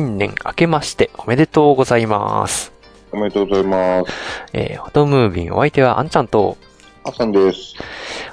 [0.00, 2.72] 新年明けましておめでとうございます。
[3.12, 4.10] おめでとうございます。
[4.54, 6.56] えー、フォトムービンお相手はあんちゃんと、
[7.04, 7.74] あさんです。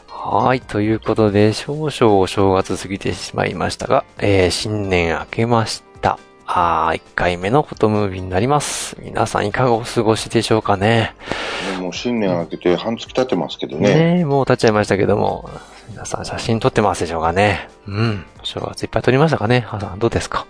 [0.07, 6.17] はーい、ということで、少々お正月過ぎてしまいましたが、えー、新年明けました。
[6.45, 8.95] あー、1回目のフォトムービーになります。
[9.01, 11.15] 皆さんいかがお過ごしでしょうかね。
[11.75, 13.93] ねもう新年明けて半月経ってますけどね。
[13.93, 15.49] ねえもう経っちゃいましたけども、
[15.89, 17.67] 皆さん写真撮ってますでしょうかね。
[17.87, 18.25] うん。
[18.41, 19.65] お正月いっぱい撮りましたかね。
[19.67, 20.45] はさん、どうですか？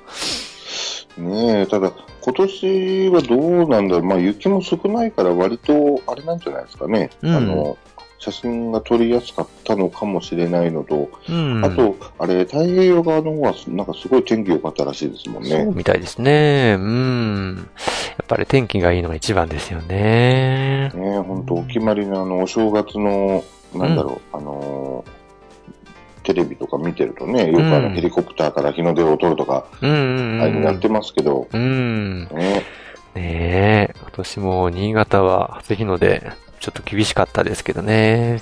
[1.18, 1.92] ねえ、ただ
[2.22, 4.04] 今年はどうなんだろう。
[4.04, 7.10] まあ雪も少ないから割とあれなんじゃないですかね。
[7.22, 7.78] うんあの、
[8.20, 11.64] 写真が撮りやすかったのかもしれないのと、うん。
[11.64, 15.72] あと、あれ、太平洋側の方はなんかすごい天気良かったらしいですもんそうね。
[15.74, 16.76] みたいですね。
[16.80, 17.70] うん。
[18.18, 20.90] やっぱり天気がいいのが一番ですよね。
[20.96, 23.44] ねえ、ほんとお決まりのあの、お正月の、
[23.76, 25.17] なんだろう、あのー
[26.28, 27.84] テレビとか見てるとね、よくあうん。
[27.84, 29.90] のヘリコプターから日の出を撮るとか、ああい
[30.52, 30.80] うのやっうん。
[30.82, 32.28] てますけど、うん。
[32.28, 32.66] ね。
[33.16, 36.22] ねえ、今年も新潟は初日の出、
[36.60, 38.40] ちょっと厳しかったですけどね。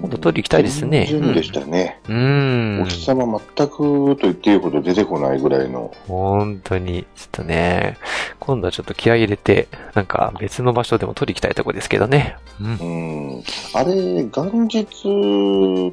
[0.00, 2.00] 今度撮り行きたいですね全然でしたね。
[2.08, 2.86] うんお。
[2.86, 5.94] 日様全くと言っていいほど出てこないぐらいの。
[6.08, 7.98] 本当に、ちょっとね、
[8.40, 12.36] 今度はちょっと気合い入れて、なんか別の場所でも撮り行きたいとこですけどね。
[12.60, 13.38] うんう。
[13.38, 13.42] ん。
[13.74, 14.84] あれ、元日、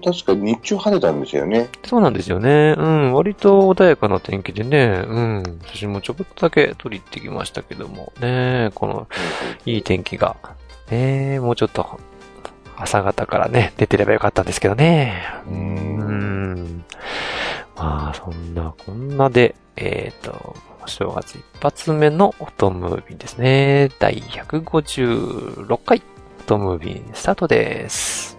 [0.03, 1.69] 確か日中晴れたんですよね。
[1.85, 2.75] そうなんですよね。
[2.77, 3.13] うん。
[3.13, 5.03] 割と穏やかな天気でね。
[5.07, 5.43] うん。
[5.67, 8.11] 写真もちょこっとだけ撮り行ってきましたけども。
[8.19, 9.07] ねこの、
[9.65, 10.35] いい天気が。
[10.89, 11.99] ねもうちょっと、
[12.77, 15.23] 朝方からね、出てればよかったんですけどね。
[15.47, 16.85] ううんん。
[17.75, 23.89] まあ、そんな、こんなで、えっ、と、お正月一発目のオトムービーですね。
[23.99, 26.01] 第156回、
[26.41, 28.38] オトムービースタートです。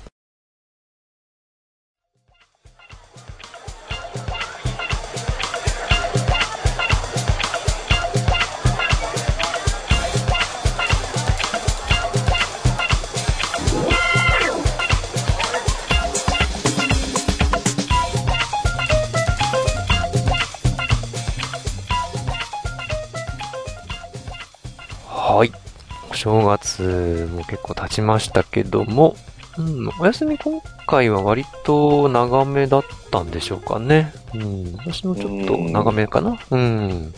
[26.21, 29.15] 正月も結構経ちましたけども、
[29.57, 34.13] うん、お休み今回は割と長めだったんでしょうかね。
[34.35, 36.37] うん、私もちょっと長めかな。
[36.51, 37.11] うん。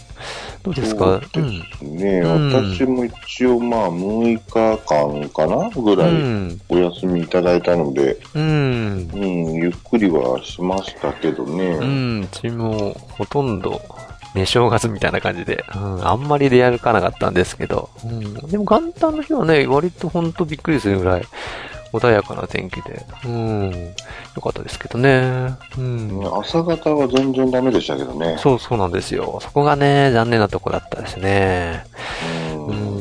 [0.64, 1.20] どうですか？
[1.20, 5.70] ですね、うん私も一応まあ6日間かな？
[5.72, 6.62] ぐうらいん。
[6.70, 9.10] お休みいただいたので、うん。
[9.14, 11.66] うん、ゆっくりはしましたけどね。
[11.66, 13.82] うん、うちもほとんど、
[14.34, 21.24] ね、正月みたいな感じで、うん、あんまり出歩かなかったんですけど、うん、でも元旦の日はね、割とほんとびっくりするぐらい
[21.94, 23.72] 穏やかな天気で、うん、
[24.36, 25.56] よかったですけどね。
[25.78, 26.40] うん。
[26.40, 28.38] 朝方は全然ダメでしたけどね。
[28.40, 29.38] そうそうなんですよ。
[29.42, 31.86] そこがね、残念なとこだったですね。
[32.68, 32.94] うん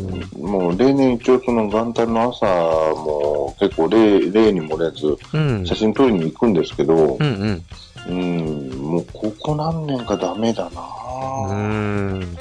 [0.43, 5.65] もう例年一応その元旦の朝も結構例例に漏れずうん。
[5.65, 7.43] 写真撮りに行くんですけどう、んうん。
[7.43, 7.65] うん、
[8.11, 12.37] もうここ何年かダメだなうーん。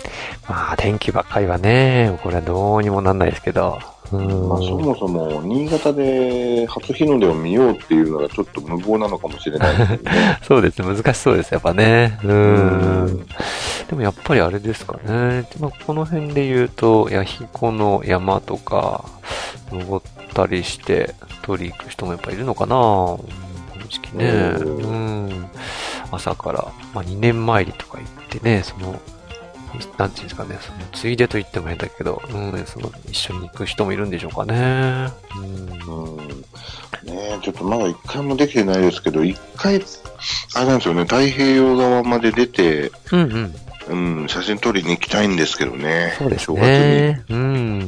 [0.47, 3.79] まあ、天気ばっかりはね、これはどうにもなんないですけど。
[4.11, 4.49] うん。
[4.49, 9.99] まあ、そもそも新潟で初日の出を見ようっていうのがちょっと無謀なのかもしれないね。
[10.43, 10.81] そうです。
[10.81, 12.19] 難しそうです、やっぱね。
[12.23, 12.27] う。
[12.27, 13.25] うん
[13.89, 15.45] でもやっぱりあれですかね。
[15.59, 19.03] まあ、この辺で言うと、弥彦の山とか、
[19.69, 23.17] 登ったりして、取り行く人もやっぱいるのかな
[23.91, 24.29] うんこの時期ね。
[24.59, 25.49] うんうん。
[26.11, 28.99] 朝から、まあ、2年参りとか行ってね、その、
[29.97, 35.09] なんていうんですかね、その、ついでと言っても変だけど、うん、その、一緒に行く人もいるんでしょうかね。
[35.37, 35.39] う
[35.91, 36.15] ん。
[36.15, 36.41] うん
[37.03, 39.81] ねえちょっとまだ一回もできてないですけど、一回、
[40.53, 43.53] あれなんですよね、太平洋側まで出て、うん
[43.89, 44.21] うん。
[44.21, 46.13] うん、写真撮りに行きたいんですけどね。
[46.19, 47.23] そうですね。
[47.29, 47.79] うん。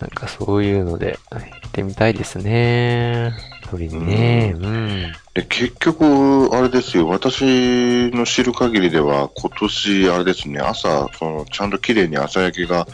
[0.00, 3.32] なんかそういうので、行ってみたいですね。
[3.70, 4.54] 取りにね。
[4.56, 5.12] うん。
[5.34, 12.86] で、結局、あれですよ、私の知る限りでは、今年、あれですね、朝、その、ちゃんと綺麗に朝焼けが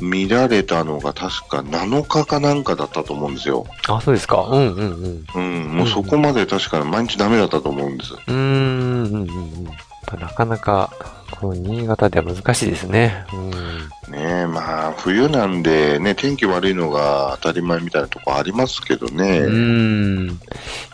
[0.00, 3.66] 見られたのが確か7日かなんかだったと思うんですよ。
[3.88, 4.42] あ、そうですか。
[4.42, 5.40] うんうんうん。
[5.40, 8.12] うん、もうそこまで確か毎日ダメだったと思うんです。
[8.14, 9.68] うーん、うんうんうん。
[10.16, 10.90] なかなか、
[11.30, 13.26] この新潟では難しいですね。
[13.32, 13.50] うん。
[13.50, 19.40] ねえ、まあ、冬なんでね、天気悪いのが当たり前みたいなとこありますけどね。
[19.40, 20.40] うーん。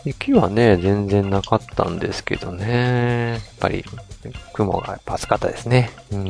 [0.05, 3.33] 雪はね、全然なかったんですけどね。
[3.33, 3.85] やっぱり、
[4.53, 5.91] 雲がやっぱ暑かったですね。
[6.13, 6.29] うん。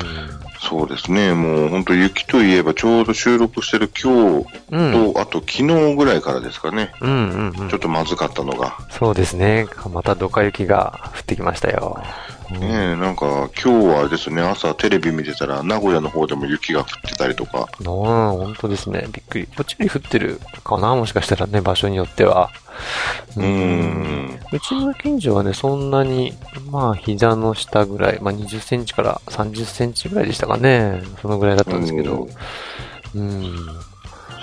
[0.61, 5.13] そうですね、もう本当雪といえばちょうど収録してる今日うん。
[5.13, 6.93] と、あと昨日ぐらいからですかね。
[7.01, 7.81] うんうんうんちょっ。
[7.81, 8.79] とまずかったのが。
[8.91, 9.67] そうですね。
[9.93, 12.03] またドカ雪が降ってきましたよ。
[12.53, 17.69] うんねえ、なんか今日はですね、朝テレビ見てたら名古屋の方でも雪が降ってたりとか。
[17.79, 19.07] うん、本当ですね。
[19.13, 19.47] びっくり。
[19.47, 22.51] こっちより降ってるかなもしかしたらね、場所によっては。
[23.37, 24.41] うーん。
[24.53, 26.35] うちの近所はね、そんなに、
[26.71, 31.03] まあ、膝の下ぐらい、まあ、20センチから30センチぐらいでしたかね。
[31.23, 32.29] そのぐらいだったんですけど。
[33.15, 33.55] うん。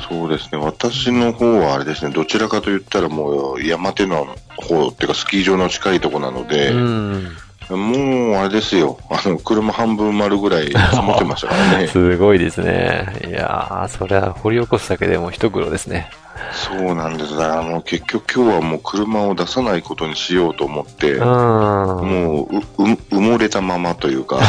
[0.10, 4.26] そうですね、私の方はあれですね、どちらかと言ったらもう山手の
[4.56, 7.38] 方っていうかスキー場の近いとこなので、うん。
[7.76, 11.88] もうあれですよ、あの、車半分丸ぐらい積もってましたからね。
[11.92, 13.08] すごいですね。
[13.28, 16.10] いやー、それは掘り起こすだけでも一苦労ですね。
[16.52, 17.38] そうなんです。
[17.38, 21.26] だからもう結局今日はもう車を出さないことにしようと思って、うん。
[21.26, 24.40] もううう埋もれたままというか、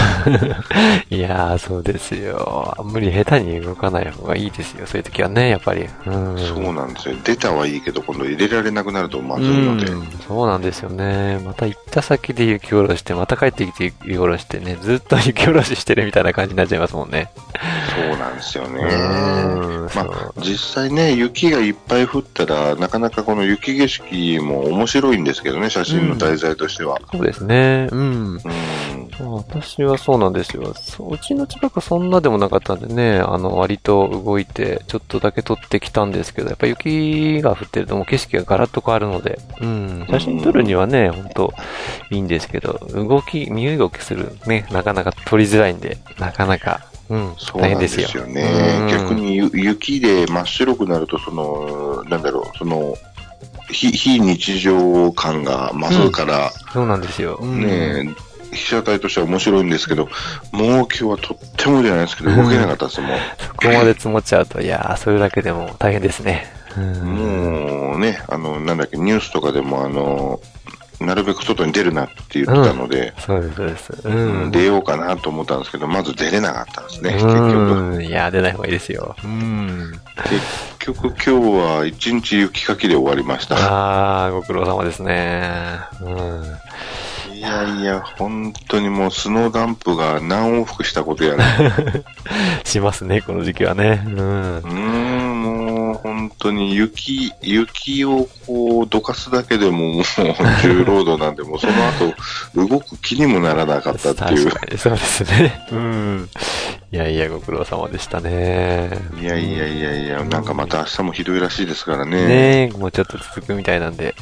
[1.11, 2.77] いやー、そうですよ。
[2.85, 4.87] 無理下手に動かない方がいいですよ。
[4.87, 5.89] そういう時はね、やっぱり。
[6.07, 6.39] うん。
[6.39, 7.17] そうなんですよ。
[7.25, 9.87] 出たはいいけど、今度入れられなくなるとまずいので。
[9.91, 11.41] うん、そうなんですよね。
[11.45, 17.31] また行った先で雪下ろして、また帰ってきて雪下ろしてね、ずっと雪下ろししてるみたいな感じになっちゃいますもんね。
[17.95, 18.81] そうなんですよね。
[18.83, 27.01] うん、まあ、実際ね、雪がいっぱい降ったら、なかなかこの雪景色も面白いんですけどね、写真の題材としては。
[27.13, 27.89] そうですね。
[27.91, 28.01] うん。
[28.01, 28.41] うん。
[29.21, 30.75] まあ私はそうなんですよ。
[31.11, 41.53] うちの近くそんなでもなかったんでね、あの、割と動いて、ちょっとだけ撮ってきたんですけど、やっぱ雪が降ってるともう景色がガラッと変わるので、うん、写真撮るにはね、ほんと
[42.11, 48.27] いいんですけど、動き、身動きするね、なかなか撮りづらいんで、なかなか、うん、そうなんで大変ですよ。
[48.27, 48.79] ね。
[48.81, 52.97] うん逆にゆ雪で真っ白くなると、その、なんだろう、その、
[53.71, 57.39] 非非日常感が増すから、そうなんですよ。
[57.41, 58.15] うんね
[58.51, 60.09] 被写体としては面白いんですけど、
[60.53, 63.19] もう今日はとってもじゃないですけど、動けなかったです、もう。
[63.39, 66.47] そこまで積もっちゃうと、いやー、それだけでも大変ですね。
[66.77, 67.91] うん。
[67.91, 70.41] もうね、あの、なんだっけ、ニュースとかでも、あの、
[71.09, 73.93] なるべく外に出るなって言ってたので、そうです、そうです。
[74.05, 74.51] ううんん。
[74.51, 77.35] 出ようかなと思ったんですけど、まず出れなかったんですね、結局。
[77.35, 78.03] うん。
[78.05, 79.17] いやー、出ない方がいいですよ。
[79.25, 79.99] うん。
[80.25, 83.57] 結局今日は一日雪かきで終わりました。
[84.27, 85.81] あー、ご苦労様ですね。
[86.03, 86.45] うん。
[87.35, 91.45] いやいや、本当にもうスノーダンプが何往復したことやら。
[92.65, 94.03] しますね、この時期はね。
[94.07, 94.61] うんう。
[94.61, 95.18] ーん、
[96.39, 100.05] 当に雪、雪をこうどかすだけでももう
[100.63, 102.15] 重労働なんで、もその後
[102.55, 104.67] 動く気にもならなかったっていう確。
[104.67, 105.67] かに、そうですね。
[105.71, 106.29] うん。
[106.91, 108.89] いやいや、ご苦労様でしたね。
[109.21, 112.27] いやいやいやいや、なんかまた明日もひどいらしいですからね。
[112.27, 114.15] ねえ、もうちょっと続くみたいなんで。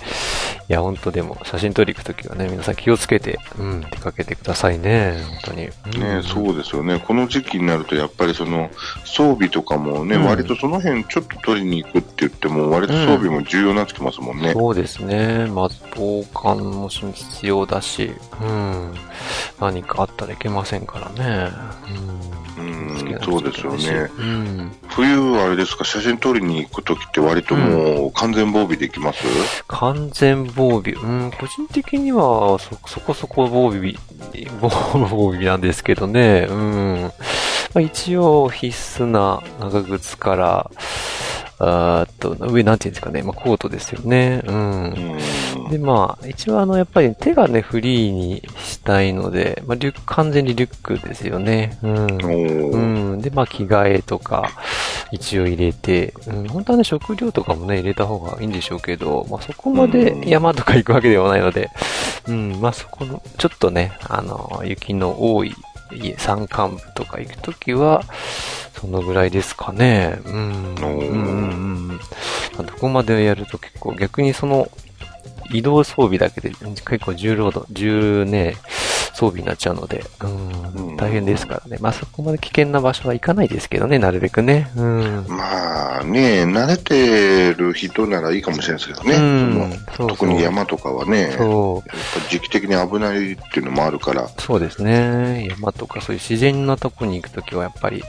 [0.69, 5.23] いや、本当でも、写真撮り行くときはね、皆さん気をつけて、うん、出かけてくださいね。
[5.45, 6.01] 本当に。
[6.01, 6.99] ねそうですよね。
[6.99, 8.69] この時期になると、やっぱりその、
[9.05, 14.55] 装備とかもね、うん割とその辺ちょっと取りに行くって言っても、割と装備も重要になってきますもんね。
[14.55, 15.47] そうですね。
[15.47, 18.11] まあ、防寒も必要だし、
[18.43, 18.93] うん。
[19.61, 21.53] 何かあったらいけませんからね。
[22.43, 23.17] ううん。
[23.17, 24.11] ん、そうですよね。
[24.19, 24.73] うん。
[24.89, 29.25] 冬はあれですか、写真撮りに行くときって割ともう完全防備できます、
[29.69, 30.93] 完全防備。
[30.93, 33.95] うん、個人的にはそ、そこそこ防備、
[34.61, 36.47] 防防備なんですけどね。
[36.49, 37.13] うん。
[37.75, 40.71] まあ、一応必須な長靴から、
[41.59, 43.23] あーっと、上なんていうんですかね。
[43.23, 44.43] まあ、コートですよね。
[44.47, 44.83] うん。
[44.85, 45.71] うん。
[45.71, 51.79] で、まあ、一応あの、やっぱり手がね、フリーにしたいので、まあ、リュック、完全にリュックですよね。
[51.83, 53.13] うん。
[53.13, 53.21] うん。
[53.21, 54.51] で、まあ、着替えとか、
[55.13, 61.71] 一応入れて、うん、本当はね、食料とかもね、入れた方がいいんでしょうけど、まあ、そこまでうん山とか行くわけではないので、
[62.29, 65.55] うん、まあ、そこの、ちょっとね、あの、雪の多い、
[66.19, 68.03] 山間部とか行くときは、
[68.81, 70.19] そのぐらいですかね。
[70.25, 70.75] うん。
[70.75, 71.89] うんうんうん。
[71.89, 72.01] ま
[72.61, 74.69] あどこまでやると結構、逆にその、
[75.53, 78.57] 移動装備だけで結構重労働、重ね、
[79.15, 81.77] 装備になっちゃうので、うんうん大変ですからね。
[81.81, 84.71] まあそこまで危険な場所は行かないですけどね、なるべくね。
[84.77, 85.27] うん。
[85.29, 89.17] まあね、慣れてる人ならいいかもしれないですけどね。
[89.17, 91.89] うんそ特に山とかはね、やっそう。
[91.89, 91.97] ぱ
[92.31, 94.29] 時期的に危ないっていうのもあるから。
[94.39, 95.49] そうですね。
[95.51, 98.03] 山とかそういう自然なとこに行くときはやっぱり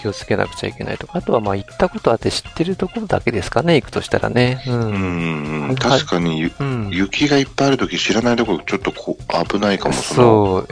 [0.00, 4.62] 気をつけなくちゃいけないとか、あとはまあ行ったことあって知ってるところだけですかね、行くとしたらね。
[4.66, 4.72] う。
[4.72, 6.79] うんん、はい確かにゆうん。
[6.90, 10.68] 雪がいっぱいあるとき知らないところちょっとこう危ないかも、のそう。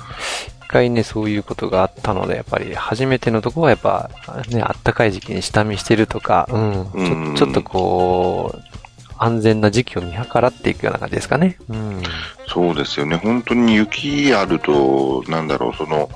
[0.65, 4.11] 一回ね、そういうことがあったので、やっぱり初めてのとこはやっぱ、
[4.49, 6.91] ね、あったかい時期に下見してるとか、うん。
[6.93, 8.79] うんちょちょっとこう、
[9.19, 11.57] 安全な時期を見計らっていくような感じですかね。
[11.69, 12.03] うん。
[12.47, 13.17] そうですよね。
[13.17, 16.09] 本当に雪あると、なんだろう、その、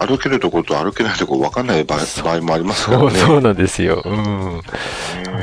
[0.00, 3.18] 歩けるところと歩けないところ分かんない場合もありますからそう、ね。
[3.18, 4.02] そうなんですよ。
[4.04, 4.62] うん。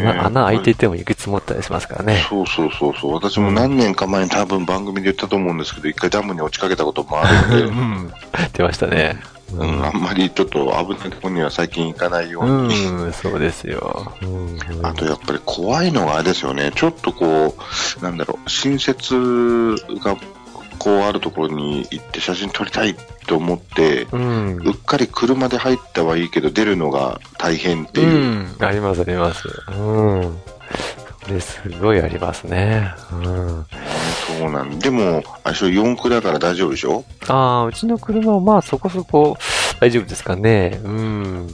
[0.02, 2.26] ね穴穴開いていても雪積もったりしますからね。
[2.28, 3.14] そうそうそうそう。
[3.14, 8.14] 私も何年か前に多分番組で言ったと思うんですけど、一回ダムに落ちかけたこともあるうんで、 ん。
[8.54, 9.22] 出ましたね。
[9.54, 12.86] ううん、あんまりちょっと危ないところには最近行かないように。
[12.86, 14.12] うん、そうですよ。
[14.22, 14.60] うん。
[14.86, 16.72] あとやっぱり怖いのがあれですよね。
[16.76, 17.56] ちょっとこ
[18.02, 20.18] う、なんだろう、新設が
[20.78, 22.96] こうあるところに行って写真撮りたい
[23.28, 24.62] と思って、うん。
[24.64, 28.08] うっかり車で入ったはいいけど出るのが大変っていう。
[28.08, 28.66] うん。
[28.66, 29.48] あります、あります。
[29.78, 30.38] うん。
[31.24, 32.94] それすごいありますね。
[33.12, 33.66] うん。
[34.40, 37.04] そうなんでも、あれでしょ、4駆だから大丈夫でしょ？
[37.28, 39.38] ああ、うちの車はまあそこそこ
[39.80, 40.80] 大丈夫ですかね。
[40.84, 41.48] うん。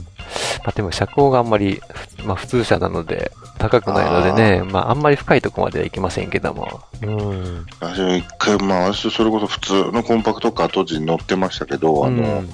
[0.64, 1.80] まあでも車高があんまり、
[2.24, 6.80] まあ普通車なので高くないのでね、まああんまり深いとこまでは行きませんけども。
[7.02, 7.66] うん。
[7.80, 12.50] 私も一回、まあ私それこそ普通のコンパクトカー当時乗ってましたけど、あの、うん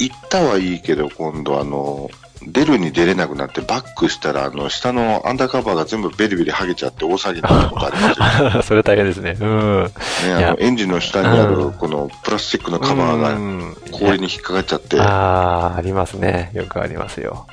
[0.00, 2.10] 行ったはいいけど、今度あの、
[2.42, 8.62] 出るに出れなくなってバックしたら、あの、下のアンダーカバーが全部ベリベリ剥げちゃって大騒ぎになったことありますよ。
[8.64, 9.36] それ大変ですね。
[9.38, 9.84] うん。
[9.84, 9.90] ね、
[10.36, 16.50] あの、エンジンの下にあうんる、このプラスチックのカバーがうん氷に引っかかっちゃって、ああ、ありますね。
[16.54, 17.46] よくありますよ。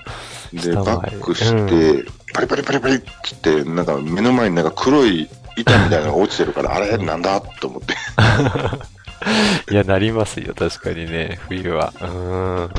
[0.54, 5.28] で、下バックして、パリパリパリパリっつって、なんか目の前になんか黒い
[5.58, 7.96] 板みたいなのが落ちてるから、 あれなんだと思って。
[9.72, 10.54] いや、なりますよ。
[10.54, 11.40] 確かにね。
[11.50, 11.92] 冬は。
[12.00, 12.70] うん。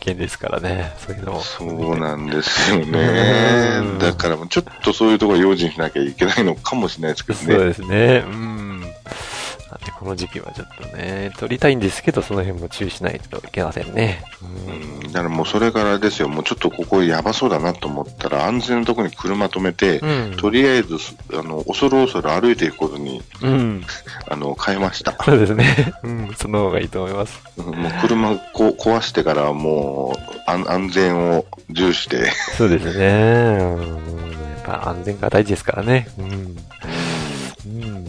[0.00, 0.94] 危険ですからね。
[0.98, 1.40] そういうのも。
[1.42, 3.98] そうなんですよねうん。
[3.98, 7.64] だからちょっとそういうところ用心しなきゃいけないのかもしれないですけどそうね。
[7.66, 8.24] ですね。
[8.26, 8.71] うん。
[9.72, 14.22] なんで、この時期はちょっとね、撮りたいんですけど、その辺も注意しないといけませんね。
[14.42, 20.36] うんだからもうそれからですよ、もうちょっとここやばそうだなと思ったら、安全なところに車止めて、うん。
[20.36, 20.96] とりあえず、
[21.32, 23.84] あの、恐る恐る歩いていくことに、うん。
[24.28, 25.16] あの、変えました。
[25.24, 25.94] そうですね。
[26.02, 26.34] うん。
[26.36, 27.40] その方がいいと思います。
[27.56, 33.58] うんもう車こ壊してからはもう安安全を重視して、そうですね。
[33.60, 34.22] うん。
[34.52, 36.08] やっぱ安全が大事ですからね。
[36.18, 36.56] うん。
[37.66, 38.06] うん。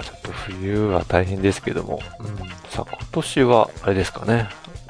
[0.00, 2.00] まあちょっと冬は大変ですけども。
[2.18, 2.48] うん。
[2.70, 4.48] さあ、今年は、あれですかね。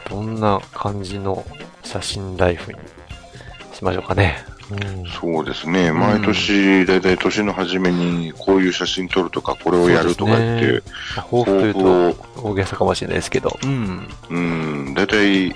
[0.09, 1.45] どんな感じの
[1.85, 2.79] 写真ライフに
[3.73, 4.45] しましょうかね。
[4.71, 5.07] うん。
[5.07, 10.83] そうですね、毎年、だいたい年の初めにこういう写真撮るとか、これをやるとか言って、
[11.14, 13.59] そう抱負というと大げさかもしれないですけど。
[13.62, 14.09] うん。
[14.31, 14.38] う
[14.90, 15.55] ん、だいたい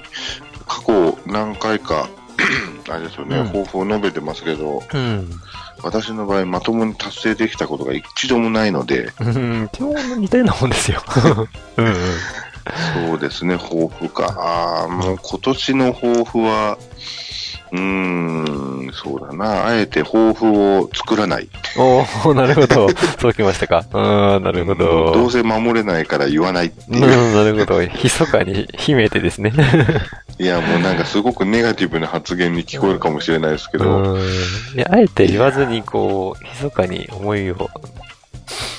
[0.67, 2.09] 過去何回か、
[2.91, 5.31] あれですよね、うん抱負を述べてますけど、うん。
[5.83, 9.69] 私の場合、まともに達成できたことが一度もないので、うん。
[9.73, 11.03] 基本似たようなもんですよ。
[11.77, 11.95] うんうん。
[13.09, 14.27] そうですね、抱負か。
[14.39, 16.79] ああ、もう今年の抱負は、
[17.73, 19.67] うーん、そうだな。
[19.67, 21.49] あえて抱負を作らない。
[21.77, 22.89] おー、なるほど。
[23.21, 23.85] そうきましたか。
[23.93, 25.13] うん、なるほど。
[25.13, 27.35] どうせ守れないから言わないってうん、いう。
[27.35, 27.81] なるほど。
[27.81, 29.53] 密かに秘めてですね。
[30.39, 34.21] いや、もうなんかすごくネガティブな発言に聞こえるかもしれないですけど、うん。
[34.21, 34.25] い
[34.77, 37.71] や、あえて言わずに、こう、密かに思いを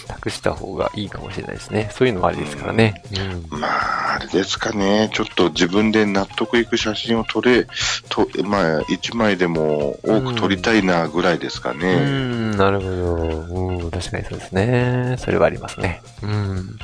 [0.08, 1.90] 託した方がいいかもしれないですね。
[1.94, 3.04] そういうのもありですからね。
[3.52, 3.60] うん。
[3.60, 5.10] まあ、あれですかね。
[5.14, 7.68] ちょっと自分で納得いく写真を撮れ、
[8.10, 11.96] と、まあ、一枚でも多く撮りたいなぐらいですかうね。
[12.00, 12.96] ん、なるほど。
[12.96, 15.16] うん、確かにそうですね。
[15.20, 16.02] それはありますね。
[16.22, 16.78] うん。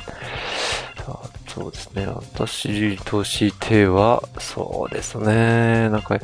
[1.54, 2.06] そうですね。
[2.06, 5.90] 私としては、そうですね。
[5.90, 6.20] なんか、や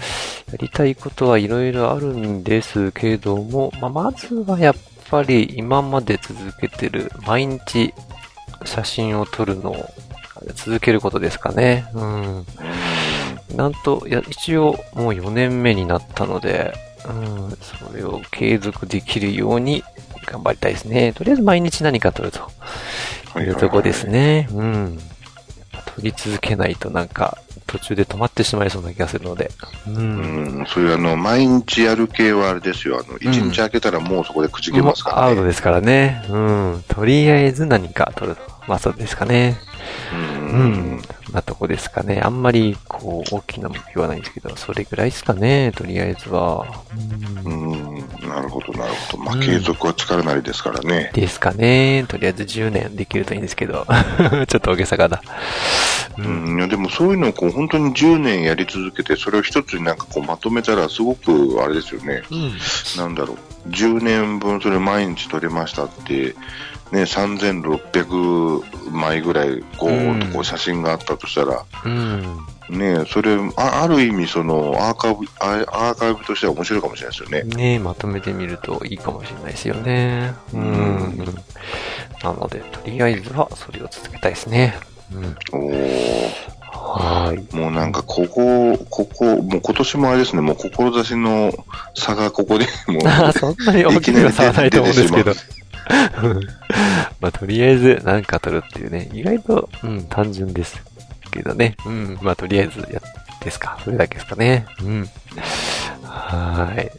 [0.59, 4.75] りたいことはいろいろあるんですけども、まあ、まずはやっ
[5.11, 7.93] ぱり今まで続けてる毎日
[8.65, 9.91] 写真を撮るのを
[10.55, 11.85] 続けることですかね。
[11.93, 12.47] うん。
[13.55, 16.73] なんと、いや、一応もう4年目になったので、
[17.07, 19.85] うん、それを継続できるように
[20.25, 21.13] 頑張りたいですね。
[21.13, 24.49] とりあえず毎日何か撮るというとこですね。
[24.53, 24.99] うん。
[25.99, 29.51] 撮り続けないとなんか途中で止まってしまいそうな気がするので。
[29.87, 29.91] う。
[29.91, 33.03] うんん、そういうあの、毎日やる系はあれですよ。
[33.05, 35.23] あの、一日開けたらもうそこでくじけますからね。
[35.23, 36.25] もうアウトですからね。
[36.31, 36.85] うん。
[36.89, 38.43] とりあえず何か撮ると。
[38.67, 39.59] まあそうですかね。
[40.13, 41.03] うん。
[41.33, 42.21] なとこですかね。
[42.23, 46.67] あんまり、こう、大きな目標はないんですけど、それぐらいですかね、とりあえずは。
[47.45, 49.23] ううんん、なるほど、なるほど。
[49.23, 51.11] まあ、うん継続は力なりですからね。
[51.15, 52.05] ですかね。
[52.09, 53.87] とりあえず10年できるといいんですけど。
[54.49, 55.21] ちょっと大げさかな。
[56.19, 56.23] う。
[56.23, 62.23] うんん、いやでもそういうのをこう本当に10年やり続けて、それを一つになんかこうまとめたら、すごくあれですよね。
[62.31, 62.53] うん。
[62.97, 63.35] なんだろ
[63.67, 66.35] う、10年分それ毎日撮れましたって、
[66.93, 72.39] ね、3600枚ぐらい、こう、うんこう写真があったとしたら、うん。
[72.71, 77.43] ね、それ、あある意味、その、アーカイブ、あアーカイブとしては面白いかもしれないですよね。
[77.57, 80.35] ねまとめてみるといいかもしれないですよね。
[80.53, 80.61] うん。
[80.61, 80.65] う
[81.23, 81.35] ん
[82.23, 84.75] なので、とりあえずはそれを続けたいですね。
[85.13, 85.37] うん。
[85.53, 87.57] おーはーい。
[87.57, 91.53] もうなんか、ここ、ここ、もう今年もあれですね、もう志の
[91.95, 95.33] 差がここで、もう、あそんなに大きくは差はないと思うんですけど。
[97.21, 100.81] まあ、とりあえず何か取るっていうね、意外と、うん、単純です
[101.31, 101.77] けどね。
[101.87, 103.01] うん、まあ、とりあえずや、
[103.41, 103.79] ですか。
[103.85, 104.67] それだけですかね。
[104.83, 105.09] うん。
[106.05, 106.91] はい。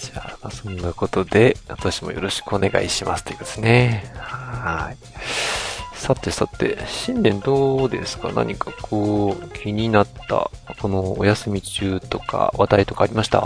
[0.00, 4.12] じゃあ、まあ、そんなことで、私もよろしくお願いしますということですね。
[4.16, 4.96] はい。
[5.94, 8.30] さてさて、新年どうですか？
[8.32, 13.40] 何かこう、気になった、このお休み中とか話題とかありました？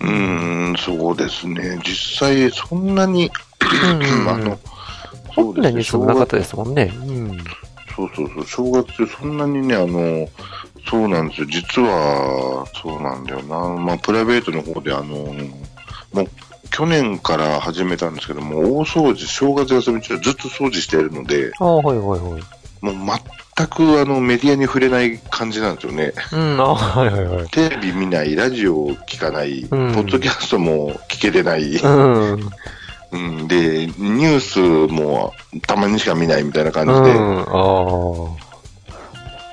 [0.00, 1.80] うーん、そうですね。
[1.84, 4.58] 実際、そんなに、うんあの、
[5.34, 5.82] そうですね。
[5.82, 6.92] スもなかったですもんね。
[6.94, 7.38] うん。
[7.94, 10.28] そうそうそう、正月ってそんなにね、あの、
[10.88, 11.46] そうなんですよ。
[11.48, 13.58] 実は、そうなんだよな。
[13.76, 15.34] まあ、プライベートの方で、あの、
[16.12, 16.26] もう、
[16.70, 22.42] 去年から始めたんですけども、大掃除、正月休み中ずっと掃除しているので、ああ、はいはいはい。
[22.80, 23.06] もう全
[23.66, 26.12] くあのメディアに触れない感じなんですよね。
[26.32, 27.48] うん、はいはいはい。
[27.48, 32.32] テレビ見ない、ラジオ聞かない、んポッドキャストも聞けてない、うん。
[32.32, 32.50] うん。
[33.10, 34.60] うん、で、ニュース
[34.92, 35.32] も
[35.66, 38.48] たまにしか見ないみたいな感じで、ああ。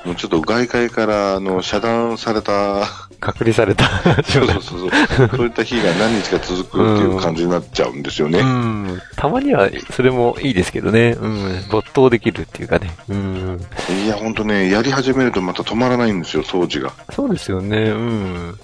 [0.05, 2.85] もうちょっと外界からあの遮断された、
[3.25, 3.85] 隔離された
[4.23, 8.39] そうそうそうそう、そういった日が何日か続くっていう感じになっちゃうんですよね。
[8.39, 9.01] うん。
[9.15, 11.17] たまには、それもいいですけどね。
[11.19, 11.65] うん。
[11.71, 12.95] 没頭できるっていうかね。
[13.09, 13.59] うん。
[14.05, 16.93] いや、ほんとね、やり始めるとまた止まらないんですよ、掃除が。
[17.09, 17.77] そうですよね。
[17.89, 18.59] うん。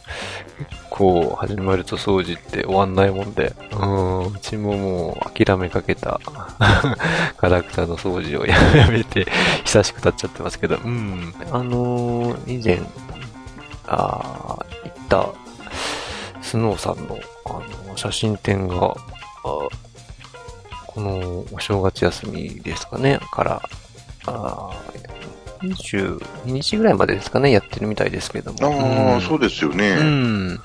[0.69, 3.56] 結構、始まると掃除って終わんないもんで。
[3.71, 4.26] うん。
[4.28, 6.21] うちももう諦めかけた
[7.38, 8.56] ガラクタの掃除をや
[8.91, 9.26] めて、
[9.65, 10.76] 久しく経っちゃってますけど。
[10.76, 11.34] うん。
[11.52, 12.80] あのー以前、
[13.88, 14.51] あ
[15.12, 15.30] た、
[16.41, 17.54] スノーさんの、あ
[17.89, 18.97] の、写真展が、あ
[19.43, 19.69] こ
[20.97, 23.62] のお正月休みですかね、から、
[24.26, 25.02] あー
[25.62, 28.58] 22日ぐらいまでですかね、やってるみたいですけども。
[29.12, 29.91] ああ、んそうですよね。
[29.91, 30.60] うん。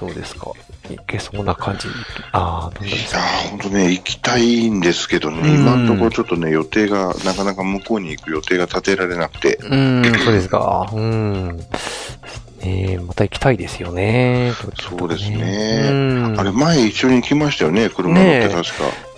[0.00, 0.50] どうですか？
[0.90, 1.88] いけそうな感じ？
[2.32, 3.18] ああ、どういですか？
[3.20, 10.88] やー、ほんとね、行きたいんですけどね、うん今のところちょっとね、予定が、なかなか向こうに行く予定が立てられなくて、うん、そうですか。
[10.90, 11.60] うん。
[12.64, 14.52] ねえ、また行きたいですよね。
[14.80, 15.94] そうですねう
[16.30, 16.40] ん。
[16.40, 18.62] あれ、前一緒に行きましたよね、車乗って確か。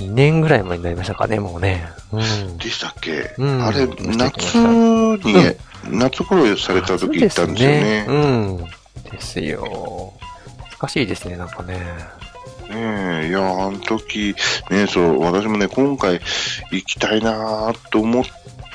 [0.01, 1.89] 2年ぐらい前になりましたかね、もうね。
[2.13, 2.59] うん。
[2.59, 5.55] でしたっけ、うんあれ、夏に、
[5.91, 8.05] 夏頃された時行ったんですよね。
[8.07, 8.65] そうですうん。
[9.13, 10.13] ですよ。
[10.81, 11.79] 難しいですね、なんかね。
[12.69, 14.35] ねえ、いや、あの時、
[14.71, 16.21] ね、そう、私もね、今回
[16.73, 18.25] 行きたいなーと思っ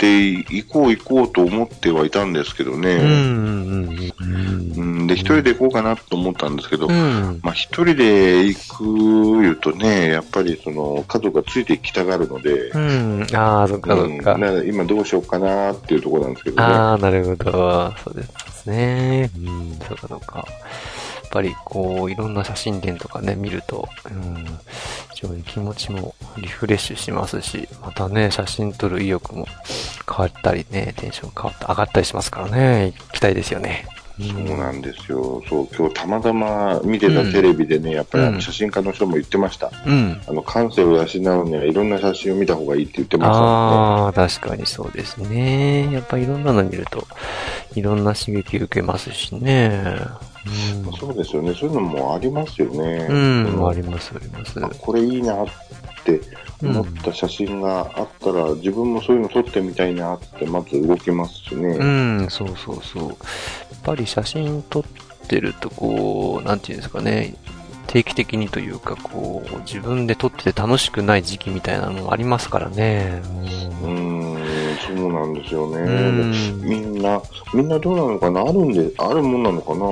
[0.01, 2.95] て、行こう行こうと思ってはいたんですけどね。
[2.95, 4.71] うん、うん、うん。
[4.75, 7.39] うん、で、一人で行こうかなと思ったんですけど、うん。
[7.43, 8.83] まあ、一人で行く
[9.41, 13.27] 言うとね、やっぱりその、家族がついてきたがるので、うん。
[13.35, 14.33] ああ、そっかそっか。
[14.33, 16.63] うんな今どうしようかなっていうところなんですけどね。
[16.63, 17.93] ああ、なるほど。
[18.03, 19.29] そうですね。
[19.37, 20.37] うん、そうかそうか。
[20.39, 20.43] や
[21.27, 24.45] っぱりこう、いろんな写真展とかね、見ると、うん、
[25.21, 29.45] 非常に気持ちもリフレッシュしますし、またね、写真撮る意欲も
[30.09, 33.85] 変わったりね、テンション変わった、上がったりしますからね、行きたいですよね。
[34.19, 35.41] そうなんですよ。
[35.47, 39.71] そう、今日たまたま見てたテレビでね、やっぱりあうんの写真家の人も言ってました。
[39.85, 40.21] うん。
[40.27, 45.91] あの、感性を養うにはいろんな写真を見た方がいいって言ってましたああ、確かにそうですね。
[45.91, 47.07] やっぱいろんなの見ると、
[47.75, 49.95] いろんな刺激受けますしね。
[50.45, 50.91] ね。
[50.99, 51.53] そうですよね。
[51.53, 53.07] そういうのもありますよね。
[53.09, 54.63] うん、あります、あります。
[54.63, 55.47] あこれいいなっ
[56.03, 56.21] て
[56.63, 61.69] 思った写真があったら、自分もそういうの撮ってみたいなってまず動きますしね。
[61.69, 61.83] う
[62.25, 63.03] ん、そうそうそう。
[63.09, 63.15] やっ
[63.83, 64.83] ぱり写真撮っ
[65.27, 67.35] てると、こう、なんていうんですかね、
[67.91, 73.21] 定期的にというか、こう、自分で撮ってて楽しくない時期みたいなのもありますからね。
[73.83, 74.37] ううんん、
[74.87, 75.81] そうなんですよね。
[75.81, 77.21] うんみんな、
[77.53, 78.41] みんなどうなのかな？
[78.41, 79.85] あるんで、あるもんなのかな？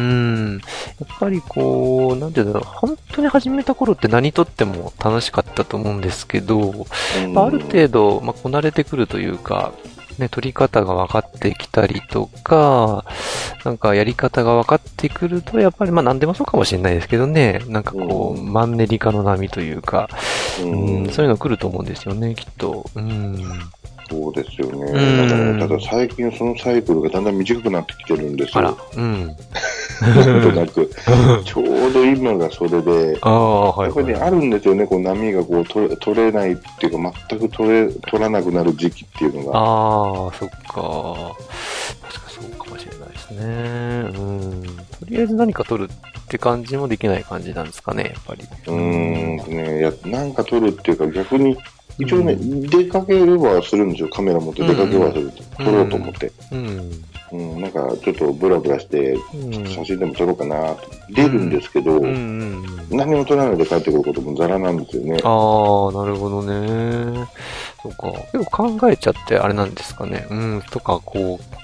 [0.00, 0.60] うん。
[0.98, 9.72] やっぱりこう、なんていうんだろう、本当に始めた頃って何とっても楽しかったと思うんですけど、うんある程度、まあ、こなれてくるというか、
[10.18, 13.04] ね、取り方が分かってきたりとか、
[13.64, 20.08] なんかやり方が分かってくると、やっぱりまあ何でもそうかもしれないですけどね、なんかこう、うんマンネリ化の波というか、
[20.62, 22.88] ううんん、そういうの来ると思うんですよね、きっと。
[22.94, 23.34] うん。
[24.10, 24.92] そうですよね。
[24.92, 29.26] うんだからね、ただ最近そのサイクルがだんだん短くなってきてるんですあらよ。、うん。
[30.00, 30.90] なんとなく。
[31.44, 34.04] ちょうど今がそれで、ああ、はい、はい。
[34.04, 39.58] ね、あるんですよね、こう波がこう取れ取れないっていうか、全く取れ、取らなくなる時期っていうのが。
[39.58, 41.34] ああ、そっか。
[42.02, 43.40] 確かそうかもしれないですね。
[44.18, 44.62] うん。
[44.62, 48.42] とりあえず何か取るって感じもできない感じなんですかね、やっぱり。
[48.42, 51.56] うーんとね、や、なんか撮るっていうか逆に、
[51.98, 56.32] 一応ね、出かければするんですよ、カメラ持って出かけはすると、うん撮ろうと思って。
[56.52, 57.04] うん。
[57.32, 59.66] うん、なんかちょっとブラブラして、うん。
[59.66, 60.90] 写真でも撮ろうかなと。
[61.10, 62.96] 出るんですけど、うんうん。
[62.96, 65.18] 何も撮らないで帰ってくることもザラなんですよね。
[65.22, 67.26] ああ、なるほどね。
[67.82, 68.12] そうか。
[68.32, 70.26] 結構考えちゃってあれなんですかね。
[70.30, 70.62] うん。
[70.70, 71.63] とか、こう、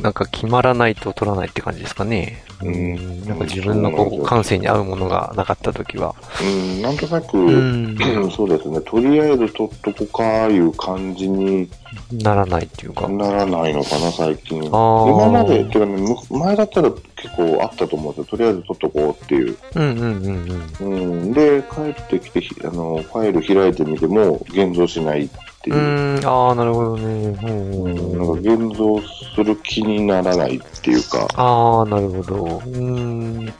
[0.00, 2.44] なんか決まらないと取らないって感じですかね。
[2.62, 6.14] うんなんか自分のこう、感性に合うものがなかったときは。
[6.42, 7.98] うん、なんとなく、うん。
[8.34, 11.68] そうですね、とりあえず撮っとこかいう感じに
[12.12, 13.08] ならないっていうか。
[13.08, 14.62] ならないのかな、最近。
[14.62, 18.24] 今まで、てかね、む前だったら結構あったと思うんですよ。
[18.24, 19.56] とりあえず撮っとこうっていう。
[19.74, 20.92] うんうんうんうん。
[20.92, 25.28] うん、で、帰ってきてひ、あの、ファイル開いてみても、現像しない
[25.66, 26.26] っていうう。
[26.26, 27.38] ああ、なるほどね。
[27.42, 29.00] うんなんか現像
[29.34, 32.34] する気にならないっていうか、ああ、なるほど。
[32.44, 33.52] うーん。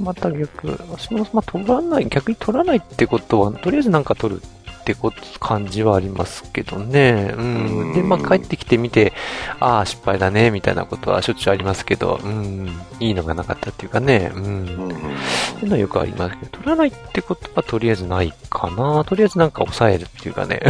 [0.00, 4.42] また逆、私も、まあ、取らない、逆に取らないってことは、とりあえずなんか取る
[4.86, 7.34] ってこと、感じはありますけどね。
[7.36, 7.40] う。
[7.40, 9.12] うんんで、まあ、帰ってきてみて、
[9.58, 12.80] ああ、失敗だね、みたいなことはしょっちゅうありますけど、うん。
[13.00, 14.30] いいのがなかったっていうかね。
[14.32, 14.44] うん。
[14.44, 14.96] うんうん、そ
[15.56, 19.04] ういうのはよくありますけど、取らないってことはとりあえずないかな。
[19.04, 20.60] とりあえずなんか抑えるっていうかね。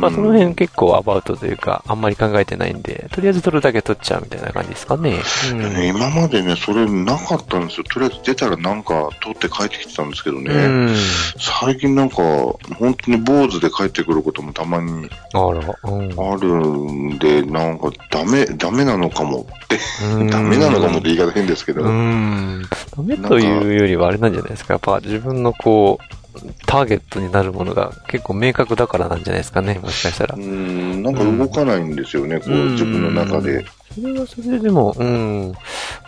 [0.00, 5.20] まあその辺結構アバウトというか、あんまり考えてないんで、とりあえず取るだけ取っちゃうみたいな感じですかね。
[5.52, 5.74] うん。
[5.74, 7.84] ね今までね、それなかったんですよ。
[7.84, 10.52] とりあえず出たらなんか撮って帰ってきてたんですけどね。
[10.52, 10.96] うん。
[11.38, 16.32] 最近なんか、本当に坊主で帰ってくることもたまにあら、うん。
[16.32, 19.78] あるんで、なんかダメ、ダメなのかもって、
[20.14, 22.62] うんダメなのかもって言い方変ですけど、うん。
[22.96, 24.74] ダメというよりはあれなんじゃないですか。
[24.74, 26.20] やっぱ自分のこう、
[26.66, 29.78] ターゲットになるものが結構明確だからなんじゃないですかね。
[29.82, 30.38] もしかしたらう。
[30.38, 33.64] ん、なんか動かないんですよね、こう、うん自分の中で。
[33.94, 35.52] それはそれでも、うん。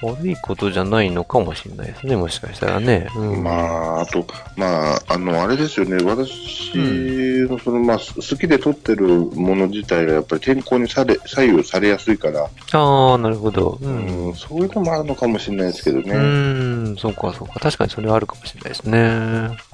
[0.02, 2.16] 悪いことじゃないのかもしれないですね。
[2.16, 3.08] もしかしたらね。
[3.16, 3.42] うん。
[3.42, 4.24] まあ、あと、
[4.56, 6.72] まあ、あの、あれですよね、私
[7.48, 13.78] の、その、まあ、す好きで撮ってるもの自体が、やっぱり天候にされ左右されやすいから、ああ、なるほど。
[13.80, 13.84] う。
[13.84, 16.10] うんん、そういうのもあるのかもしれないですけどうね。
[16.12, 17.60] ーん、そうか、そうか。
[17.60, 18.98] 確かにそれはあるかもしれないですね。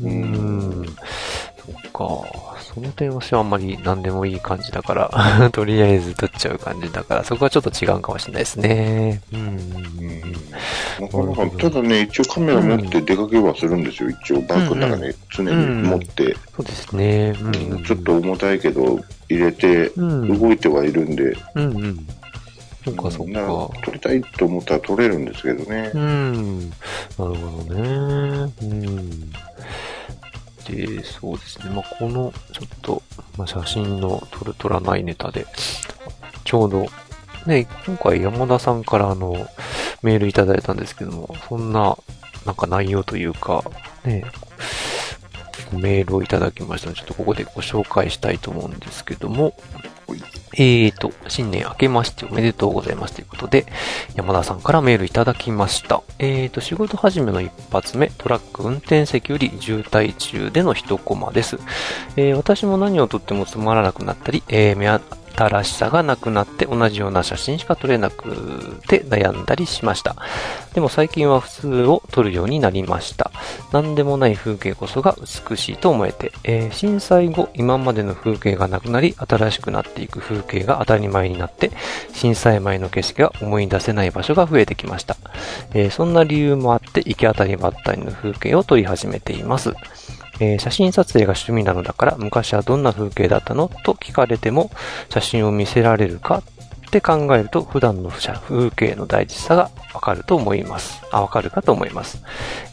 [0.02, 0.86] うーん。
[0.86, 2.37] そっか。
[2.78, 9.20] その点私はあんまり何でもいい感じだから、 とりあえず取っちゃう感じだから、そこはちょっと違うかもしれないですね。
[9.32, 9.40] うん。
[9.40, 9.58] うん
[11.00, 14.40] なかなか、ただね、一応カメラ持って出かけはするんですよ、一応。
[14.42, 17.34] バッグの中に常に持って、そうですね。
[17.40, 17.48] うう
[17.80, 20.40] んちょっと重たいけど、入れて、うん。
[20.40, 22.06] 動いてはいるんで、うんうん。
[22.84, 23.70] そっか、そっなか。
[23.84, 25.98] 撮りたいと思ったら撮れるんですけどねう。
[25.98, 26.60] ん。
[26.60, 26.74] なる
[27.18, 28.52] ほどね。
[28.62, 29.32] うん。
[30.68, 31.70] で、そうですね。
[31.70, 33.02] まあ、この、ちょっと、
[33.36, 35.46] まあ、写真の撮る撮らないネタで、
[36.44, 36.86] ちょうど、
[37.46, 39.34] ね、今回山田さんからあの、
[40.02, 41.96] メールいただいたんですけども、そんな、
[42.44, 43.64] なんか内容というか、
[44.04, 44.24] ね、
[45.72, 49.56] メールをいただきましたので、ちょっとここでご紹介したいと思うんですけども、
[50.54, 53.66] えーと、新年明けましておめでとうございますということで、
[54.16, 56.02] 山田さんからメールいただきました。
[56.18, 61.58] えーと、仕事始めの一発目、トラック運転席より渋滞中での一コマです。
[62.16, 65.00] えー私も何を撮ってもつまらなくなったり、えー
[65.38, 70.16] 目新しさがなくなって同じような写真しか撮れなくて悩んだりしました。
[70.74, 73.30] でも最近は普通を撮るようになりました。
[73.72, 81.70] 何でもない風景こそが美しいと思えて、えー震災後、今までの風景がなくなり、新しくなっていく風景が当たり前になって、
[82.12, 85.16] 震災前の景色が思い出せない場所が増えてきました。
[85.74, 89.74] えーそんな理由もあって、行き当たりばったりの風景を撮り始めています。
[90.40, 93.68] えー写真撮影が趣味なのだから、昔はどんな風景だったの？
[93.84, 94.70] と聞かれても、
[95.10, 96.42] 写真を見せられるか？
[96.88, 101.02] って考えると、普段の風景の大事さがわかると思います。
[101.10, 102.22] あ、わかるかと思います。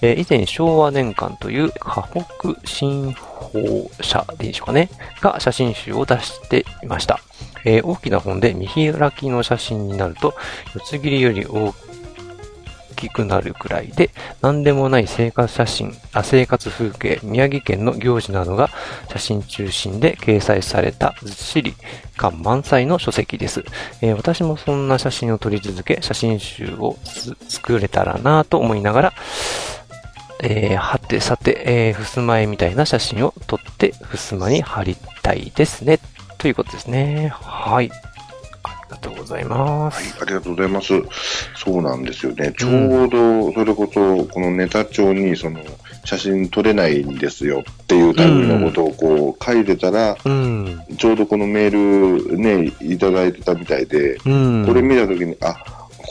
[0.01, 4.89] えー以前昭和年間という河北新報社でいいでしょうかね、
[5.21, 7.19] が写真集を出していました。
[7.65, 10.34] えー大きな本で見開きの写真になると、
[10.73, 11.73] 四つ切りより大
[12.95, 14.10] きくなるくらいで、
[14.41, 18.69] 何でもない生活写真、あ生活風景、宮城県の行事などが
[19.10, 21.75] 写真中心で掲載されたずっしり
[22.17, 23.63] 感満載の書籍です。
[24.01, 26.97] えー私もそんな写真を撮り続け、写真集を
[27.47, 29.13] 作れたらなぁと思いながら、
[30.41, 35.99] えー、はてさて、えー、ふすま絵みたいな写真を撮って、ふすまに貼りたいですね。
[36.38, 37.29] ということですね。
[37.34, 37.91] はい。
[38.89, 40.15] ありがとうございます。
[40.21, 40.93] ありがとうございます。
[41.55, 42.53] そうなんですよね。
[42.57, 45.59] ちょうど、それこそ、このネタ帳に、その、
[46.05, 50.83] 写真撮れないんですよっていう類のことをこう書いてたら、うん。
[50.97, 54.65] ちょうどこのメールね、いただいてたみたいで、うん。
[54.67, 55.55] これ見たときに、あ、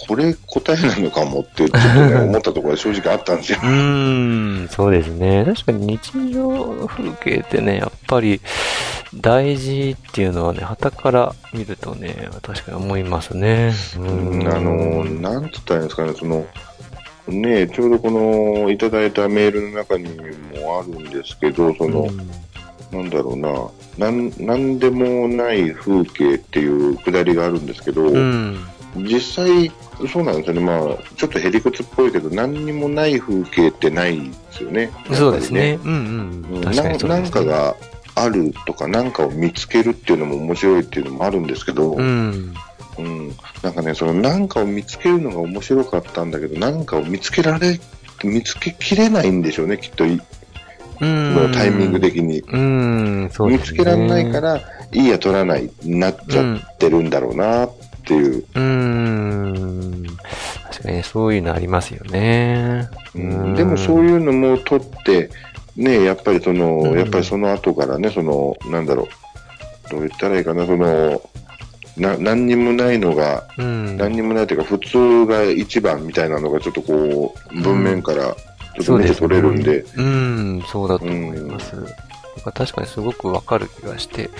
[0.06, 3.58] これ答えなのかもって、ちょっとね、思ったところが正直あったんですよ。
[3.62, 5.44] うーん、そうですね。
[5.44, 8.40] 確かに日常風景ってね、やっぱり
[9.14, 13.72] 大事っていうのはね、旗から見るとね、確かに思いますね。
[13.98, 16.46] ううんあの、なんつったらいいんですかね、その、
[17.26, 20.08] ねちょうどこの、いただいたメールの中に
[20.60, 22.08] もあるんですけど、その、
[22.92, 23.50] なんだろうな、
[23.98, 28.66] なん、なんでもない風景っていうくだりがあるんですけど、うん。
[28.96, 29.72] 実際、
[30.12, 30.60] そうなんですよね。
[30.60, 30.78] まあ、
[31.16, 34.90] ちょっとへりくつっぽいけど、何にもない風景ってないですよね。
[35.12, 35.78] そうですね。
[35.84, 36.62] うんうん。
[36.62, 37.08] 確かにね。
[37.08, 37.76] なんかが
[38.14, 42.54] あるとか、なんかを見つけるっていうのも面白いっていうのもあるんですけど、うん。
[42.96, 47.80] うん、なんかね、そのなんかを見つけるのが面白かったんだけど、なんかを見つけられ、
[48.22, 50.04] 見つけきれないんでしょうね、きっと
[50.98, 51.34] そん。
[51.34, 52.40] のタイミング的に。
[52.40, 53.78] うん、そうですね。
[53.78, 54.60] 見つけられないから、
[54.92, 58.38] いいや、取らない、なっちゃってるんだろうなっていう。
[58.38, 60.06] うーん。
[60.64, 62.88] 確かにねそういうのありますよね。
[63.14, 65.30] うんでもそういうのも取って、
[65.76, 71.20] ね、やっぱりその、うんやっぱりその後からね、その、なんだろう、どう言ったらいいかな、その、
[71.96, 73.62] な、何にもないのが、う。
[73.62, 73.96] うん。
[73.96, 78.34] 何にもないというか、普通が一番みたいなのがちょっとこう、文面から
[78.80, 81.76] ちょっと見て取れるんで、うん、そうだと思います。
[81.76, 81.86] なん
[82.42, 84.30] か確かにすごくわかる気がして、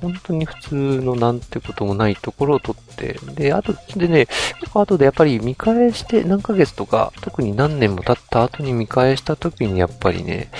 [0.00, 4.26] 本当に普通のなんてこともないところを撮って、で、あと、でね、
[4.60, 10.50] 結構後でやっぱり見返して、何ヶ月とか、特に何年も経った後に見返した時にやっぱりね、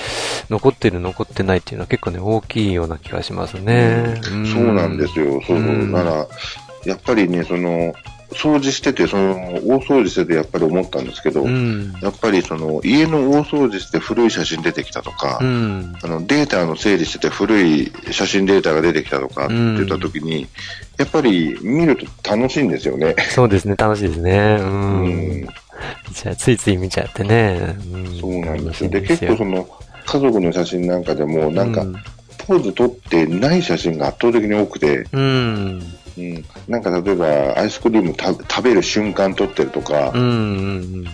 [0.49, 4.21] 残ってる残ってないっていうのは結構ね、大きいような気がしますね。
[4.23, 5.31] そうなんですよ。
[5.33, 5.57] そうそう。
[5.57, 6.27] うんなら、
[6.85, 7.93] やっぱりね、その、
[8.31, 9.33] 掃除してて、その、
[9.65, 11.93] 大掃除しててやっぱり思ったんですけど、うん。
[12.01, 15.95] やっぱりその、家の大掃除して古い写真出てきたとか、うん。
[16.03, 20.47] あの、データの整理してて古い写真データが出てきたとかって言った時に、
[20.97, 23.15] やっぱり見ると楽しいんですよね。
[23.31, 24.57] そうですね、楽しいですね。
[24.59, 24.63] う。
[24.63, 25.47] うんん。
[26.11, 27.77] じゃあ、ついつい見ちゃってね。
[27.91, 28.89] うん、そうなんですよ。
[28.89, 29.67] で、結構その、
[30.05, 31.85] 家族の写真なんかでも、なんか、
[32.49, 35.98] ポーズ撮ってない写真が圧倒的に多くて、うん。
[36.19, 41.05] うん、なんか例えばアイスクリームた食べる瞬間撮ってるとかう、ん。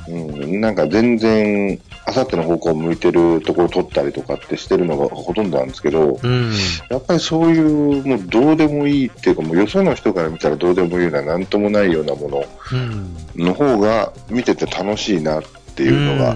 [0.61, 6.51] なんか全然、あさっての方向を向いてるところを撮ったりとかってしてるのがほとんどなんですけど、うん。
[6.89, 13.45] やっぱりそういう、もうどうでもいいっていうか、もうよその人から見たらどうでもいいような、なんともないようなものうん。
[13.45, 15.43] の方が見てて楽しいなっ
[15.75, 16.33] ていうのが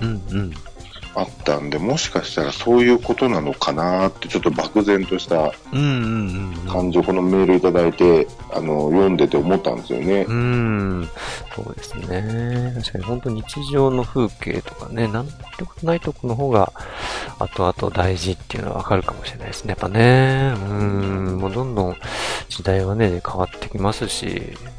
[0.00, 0.22] うん。
[0.30, 0.52] うん。
[1.16, 5.52] あったんで、もしかしたらそういうことなのかなって、ちょっと漠然とした。
[6.70, 10.26] 感じをこのメールいただいて、あの、読んでて思ったんですよね。
[10.28, 11.08] うん。
[11.54, 12.74] そうですね。
[12.76, 15.32] 確かに本当日常の風景とかね、なんて
[15.64, 16.72] ことないとこの方が、
[17.38, 19.70] 後々大事っていうのはわかるかもしれないですね。
[19.70, 20.54] やっぱね。
[20.56, 21.38] うん。
[21.38, 21.96] もうどんどん
[22.48, 24.26] 時代はね、変わってきますし、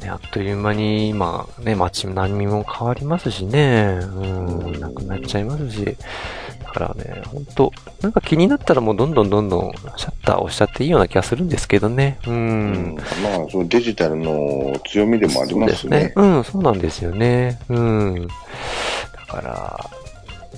[0.02, 4.00] ね、あっという間に今、ね、街並みも変わりますしね。
[4.02, 4.26] う
[4.76, 4.80] ん。
[4.80, 5.98] なくなっちゃいますし。
[6.64, 12.20] だからね、本当なんか気になったらもうどんどんどんどんシャッター押しちゃっていいような気がするんですけどね。
[12.28, 12.96] ううんん。
[12.96, 16.14] まあ、そのデジタルの強みでもありますそうですね。
[16.16, 17.60] うん、そうなんですよね。
[17.70, 18.28] うん。
[18.28, 18.34] だ
[19.28, 19.90] から、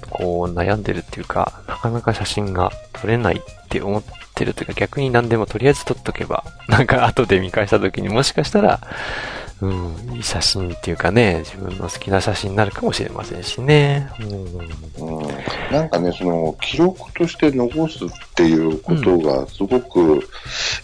[0.09, 4.03] こう悩んでるっていうか、なかなか写真が撮れないって思っ
[4.35, 8.79] てるというか、逆に何でもとりあえず撮っとけば、なんか後で見返した時にもしかしたら、
[9.61, 14.09] うん、いい写真っていうかね、自分の好きな写真になるかもしれませんしね。
[14.99, 15.19] うん。
[15.19, 15.27] うん。
[15.69, 20.21] なんかね、その、記録として残すっていうことが、すごく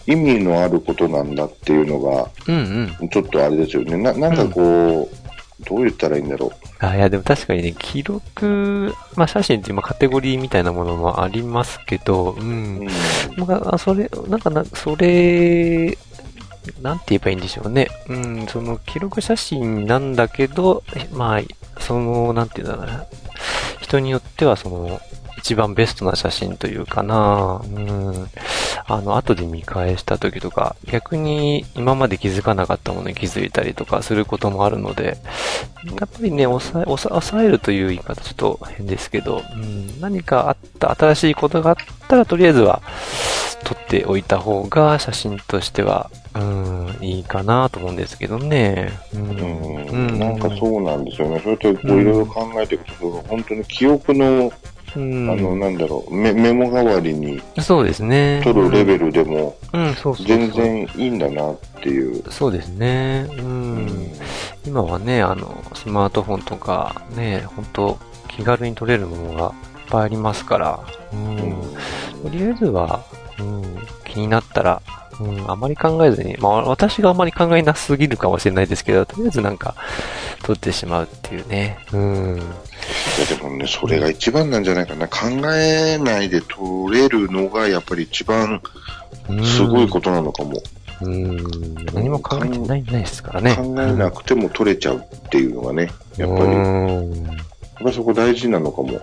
[0.06, 3.08] 意味のあることなんだっていうのが、うんうん。
[3.08, 3.96] ちょっとあれですよね。
[3.96, 12.42] ななんかこう、どう言ったらいいんだろあ、いや、でも確かにね、記録、まあ写真って今カテゴリーみたいなものもありますけど、うう。
[12.42, 12.80] ん。
[12.80, 12.86] うん。
[13.36, 15.96] なんか、あそれ、なんかな、それ、
[16.82, 17.88] なんて言えばいいんでしょうね。
[18.08, 23.06] うん、その記録写真なんだけど、まあ、その、なんていうんだろうな。
[23.80, 25.00] 人によってはその、
[25.46, 28.26] 一番ベストな写真というかな、うん、
[28.84, 35.18] あの、後で見返した時とか、逆に今まで気づかなかったものに気づいたりとかすることもあるので、
[36.00, 41.76] やっぱりね、抑え、抑えるという言い方ちょっと変ですけど、うん、何かあった、新しいことがあっ
[42.08, 42.82] たら、とりあえずは、
[43.62, 48.90] 撮っておいた方が写真としては、うん、いいかなと思うんですけどね。
[49.14, 49.30] うん。
[49.30, 51.40] うん、なんかそうなんですよね。
[51.42, 54.50] それと、こういろいろ考えていくと、うん、本当に記憶の、うん、
[54.94, 58.40] あの、なんだろう、メメモ代わりに、そうですね。
[58.44, 62.22] 撮るレベルでも、うん、そうそう全然いいんだなっていう。
[62.30, 63.26] そうですね。
[63.38, 64.12] うん。
[64.66, 70.80] 今はね、あの、スマートフォンとか、ね、本当気軽に撮れるものがいっぱいありますから、
[71.12, 71.36] うん。
[72.22, 73.04] とりあえずは、
[73.38, 73.62] うん、
[74.04, 74.82] 気になったら、
[75.20, 79.74] うん、あまり考えずに、まあ私があまり考えなすぎるかもしれないですけど、とりあえずなんか、
[80.42, 81.78] 撮ってしまうっていうね。
[81.92, 82.42] うん。
[83.18, 85.08] いやでもね、それが一番なんじゃないかな。
[85.08, 88.60] 考えないで撮れるのがやっぱり一番
[89.44, 90.62] すごいことなのかも。
[91.02, 91.36] うん。
[91.94, 93.54] 何も考えてないないですからね。
[93.56, 96.52] 考えなくても撮れちゃうっていうのがね、やっぱり。
[96.52, 98.90] やっぱそこ大事なのかも。
[98.90, 98.94] い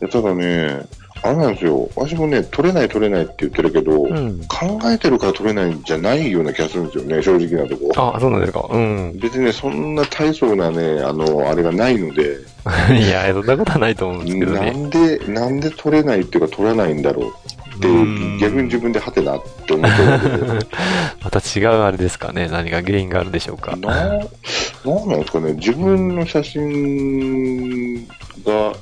[0.00, 0.82] やただね、
[1.24, 1.88] あれなんですよ。
[1.96, 8.14] 私もね、取れない取れないって言ってるけど、うん、考えてるから取れないんじゃないような気がするんですよね、正直なとこ。
[8.14, 8.68] あ、そうなんですか。
[8.70, 9.18] うん。
[9.18, 12.36] 別にね、そんな大層なね、あの、あれがないので。
[12.92, 14.70] いや、そんなことはないと思うんですけどね。
[14.70, 17.32] なんで、なんで取れないっていうか取らないんだろう
[17.76, 20.54] っていう、逆に自分でハテナって思ってるけど。
[21.24, 22.48] また違うあれですかね。
[22.52, 23.76] 何か原因があるでしょうか。
[23.76, 25.54] な、なんなんですかね。
[25.54, 28.06] 自分の写真
[28.44, 28.74] が、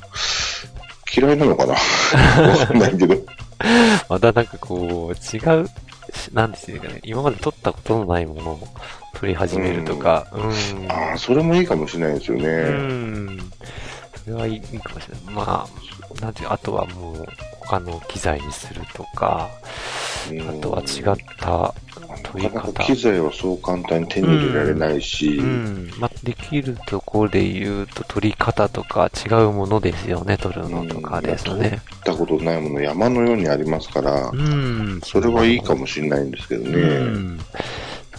[1.15, 1.75] 嫌いなのかな？
[1.75, 3.15] わかんないけど。
[4.09, 5.69] またなんかこう、違う、
[6.33, 7.01] なんですよね。
[7.05, 8.69] 今まで撮ったことのないものを
[9.15, 10.27] 撮り始めるとか。
[10.33, 10.43] うん。
[10.43, 12.47] うんああ、それもいいかもしれないですよね。
[12.47, 13.39] うん。
[14.25, 15.35] それはいいかもしれない。
[15.35, 15.69] まあ、
[16.21, 17.27] なんてあとはもう、
[17.61, 19.49] 他の機材にするとか、
[20.49, 21.75] あとは違った
[22.23, 22.73] 取り方。
[22.85, 25.37] 機材はそう簡単に手に入れられないし。
[25.37, 25.45] うん。
[25.45, 31.61] うん、まあ、できるところで言うと、取り方とか違うものですよね、取るのとかですね。
[31.61, 35.01] 取ったことないもの山のようにありますから、うん。
[35.05, 36.79] それはいいかもしれないんですけどね。
[36.79, 36.85] う
[37.19, 37.39] ん。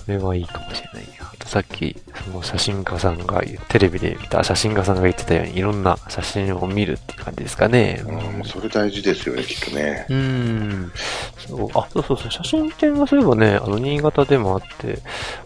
[0.05, 1.22] それはいいかもしれないや。
[1.45, 8.03] さっき、その写真家さんが、テレビで見た写真家さんが言ってたように、いろんな写真を見るっていう感じですかね。
[8.05, 10.05] うん、それ大事ですよね、きっとね。
[10.09, 10.91] うん。
[11.37, 14.99] そう、あ、そうそうそう、写真展がそういえばね、あの、新潟でもあって、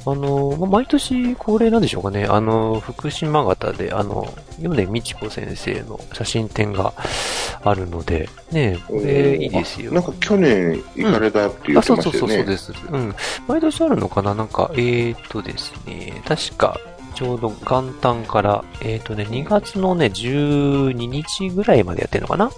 [0.06, 6.94] あの、ま毎年恒例なんでしょうかね、あの、福島型で、あの、米美智子先生の写真展が
[7.64, 9.92] あるので、ね、これいいですよ。
[9.92, 11.94] なんか去年行かれたって言ってましたよね。
[11.94, 12.74] うん、あ、そうそうそうです。
[12.90, 13.16] うん。
[13.48, 14.34] 毎年あるのかな？
[14.34, 15.87] なんか、えーとですね、
[16.26, 16.80] 確か、
[17.16, 22.52] ちょうど元旦から、えっ、ー、とね、2月のね、12日ぐらいまでやってるのかな？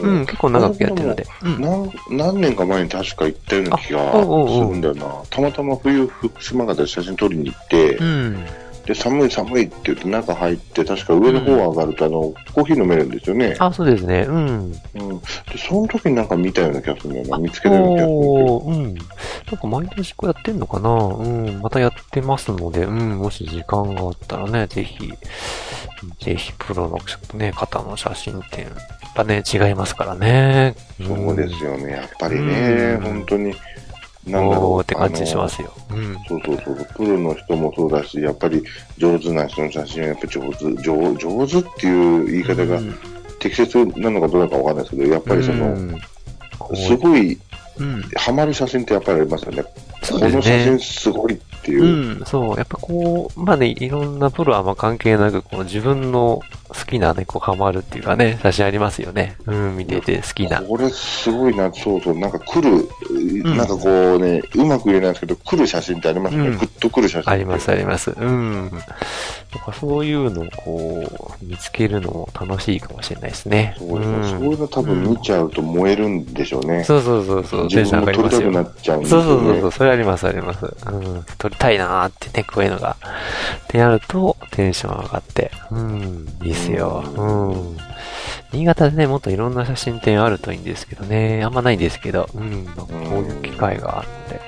[0.00, 1.26] うん、結構長くやってるので。
[1.42, 5.06] うん、何何年か前に確か行ったような気がするんだよな。
[5.28, 8.46] たまたま冬、福島方で写真撮りに行って、うん、
[8.86, 13.56] で、寒い寒いって言って中入って、確か上の方上がると、あの、コーヒー飲めるんですよね。
[13.58, 14.26] あ、そうですね。
[14.28, 14.36] うん。
[14.36, 14.72] うん。
[14.72, 17.38] で、その時になんか見たような気がするんだよな。
[17.38, 18.94] 見つけたような気がするんうん。
[18.94, 19.04] なん
[19.56, 21.60] か毎年こうやってんのかなうん。
[21.60, 23.18] またやってますので、うん。
[23.18, 25.12] もし時間があったらね、ぜひ、
[26.20, 26.98] ぜひプロの
[27.38, 28.64] ね、方の写真展。
[28.64, 28.72] やっ
[29.14, 30.74] ぱね、違いますからね。
[31.04, 31.92] そうですよね。
[31.92, 33.54] やっぱりね、本当に。
[34.26, 35.72] なんだろうって感じしますよ。
[35.90, 36.14] うん。
[36.28, 36.88] そうそうそう。
[36.94, 38.62] プロの人もそうだし、やっぱり
[38.98, 42.80] 上手な人の写真はやっぱ上手、上上手っていう言い方が
[43.38, 45.98] 適切なのかどうなのかわかんないですけど、やっぱりその、
[46.74, 47.38] すごい、
[48.16, 49.62] ハマる写真ってやっぱりありますよね。
[49.62, 51.84] この写真すごいっていう。
[52.18, 52.56] うん、そう。
[52.56, 59.36] やっぱこう、まあね、いろんなプロはまあ関係なく、この自分の好きなね、こうハマるっていうかね、写真ありますよね。
[59.46, 60.62] うん、見てて好きな。
[60.62, 66.48] これすごいな、そうそう、なんか来る、うん、なんかこうね、うまく言えないんですけど、来る写真ってありますね。
[66.48, 67.32] うん、グッと来る写真。
[67.32, 68.12] あります、あります。
[68.16, 68.70] うん。
[68.70, 68.80] なん
[69.64, 73.74] かそういうのをこう、見つけるのも楽しいかもしれないですね。
[73.78, 73.98] そう。
[73.98, 76.84] うん、そういうの多分見ちゃうと燃えるんでしょうね。
[76.84, 77.64] そうそうそうそう。
[77.64, 79.24] 自分も撮りたくなっちゃうんですよ、ね。
[79.24, 79.72] そうそうそう。
[79.72, 80.64] それあります、あります。
[80.64, 81.24] うん。
[81.38, 82.96] 撮りたいなーってね、こういうのが。
[83.64, 85.50] ってやると、テンション上がって。
[85.70, 86.28] うん。
[86.42, 87.02] いいっすよ。
[87.16, 87.76] うん。
[88.52, 91.42] 新潟でね、もっといろんな写真展あるといいんですけどね。
[91.42, 92.28] あんまないんですけど。
[92.34, 92.66] うん。
[92.66, 94.40] こういう機会があるので。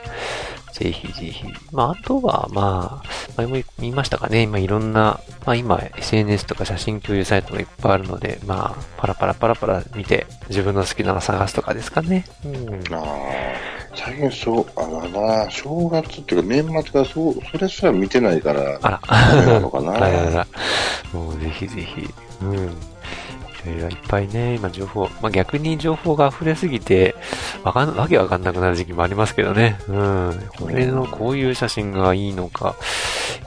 [0.72, 1.44] ぜひぜひ。
[1.70, 4.42] まあ、あとは、まあ、前も言いましたかね。
[4.42, 12.24] 今いろんな、まあ今 SNS とか写真共有サイトがいっぱいあるので、まあ、パラパラパラパラ見て、自分の好きなの探すとかですかね。
[12.44, 12.94] うん。
[12.94, 13.02] ああ、
[13.94, 15.08] 最近そう、あら
[15.44, 19.94] な、正月っていうか年末がそう、それすら見てないから、あら、なのかな。
[19.96, 20.46] あらら
[21.12, 22.08] もうぜひぜひ。
[22.40, 22.91] うん。
[23.66, 27.14] いろいっぱいね、今情報、まあ、逆に情報が溢れすぎて、
[27.62, 29.78] わかん、わけわかんなくなる時期もありますけどね。
[29.88, 30.48] うん。
[30.58, 32.74] これのこういう写真がいいのか。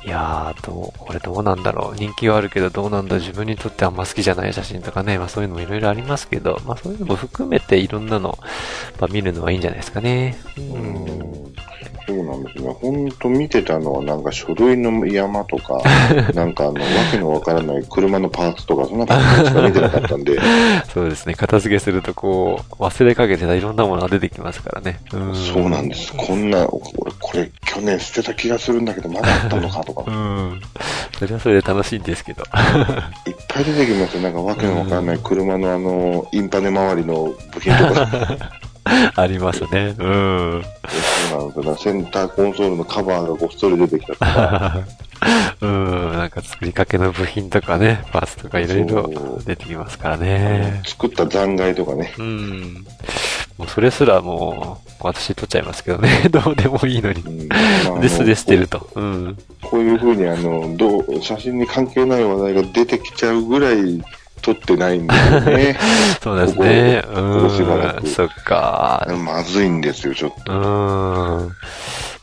[0.05, 1.95] いやー、どう、これどうなんだろう。
[1.95, 3.17] 人気はあるけどどうなんだ。
[3.17, 5.17] 自分にとってあんま好きじゃない写真とかね。
[5.17, 8.37] まあそういうのもいろいろありますけど、まあそういうのも含めていろんなの、
[8.99, 10.37] まあ見るのはいいんじゃないですかね。
[10.57, 11.53] うん。
[12.07, 12.69] そうなんですね。
[12.69, 15.81] ほんと見てたのはなんか書類の山とか、
[16.33, 20.39] なんかあの、わけのわからない車のパーツとか、そんな感じしか見てなかったんで。
[20.93, 21.33] そうですね。
[21.33, 24.99] 片付けするとこう、忘れかけてたいろんなものが出てきますからね。
[25.13, 26.13] うそうなんです。
[26.15, 30.03] こんな、俺これ去年捨てた気がするんだけど、まだあったのかとか。
[30.11, 30.61] うん。
[31.17, 32.43] それはそれで楽しいんですけど。
[32.43, 34.21] いっぱい出てきますよ。
[34.21, 38.07] なんかわけのわからない車のあの、インパネ周りの部品とか。
[39.15, 39.95] ありますね。
[39.97, 40.63] うん。
[41.37, 41.75] なんですよ。
[41.75, 44.83] センターコンソールのカバーがごっそり出てきたとか。
[45.61, 50.81] うん、なんか作りかけの部品とかね、パーツとかいろいろ出てきますからね。
[50.85, 52.13] 作った残骸とかね。
[52.17, 52.85] うん。
[53.57, 56.09] もうそれすらもう、私取っちゃいますけどね。
[56.29, 57.21] どうでもいいのに。
[57.21, 58.89] うんまあ、でてると。
[58.95, 59.37] うん。
[59.61, 64.03] こういうふうに、あの、どう、写真に関係ない話題が出てきちゃうぐらい、
[64.45, 65.75] 撮ってないんだよね。
[66.21, 67.03] そうですね。
[67.07, 68.07] ここここしばらく。
[68.07, 69.07] そっか。
[69.25, 70.53] まずいんですよ、ちょっと。
[70.53, 70.55] う
[71.47, 71.51] ん。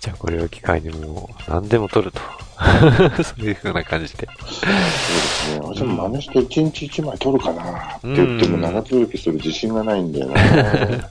[0.00, 2.20] じゃあこれを機会にもう何でも撮ると。
[3.24, 4.28] そういう風な感じで。
[4.38, 5.60] そうですね。
[5.62, 10.34] 私も真似して1日1枚撮るかなって言っても長続きする自信がないんだよな。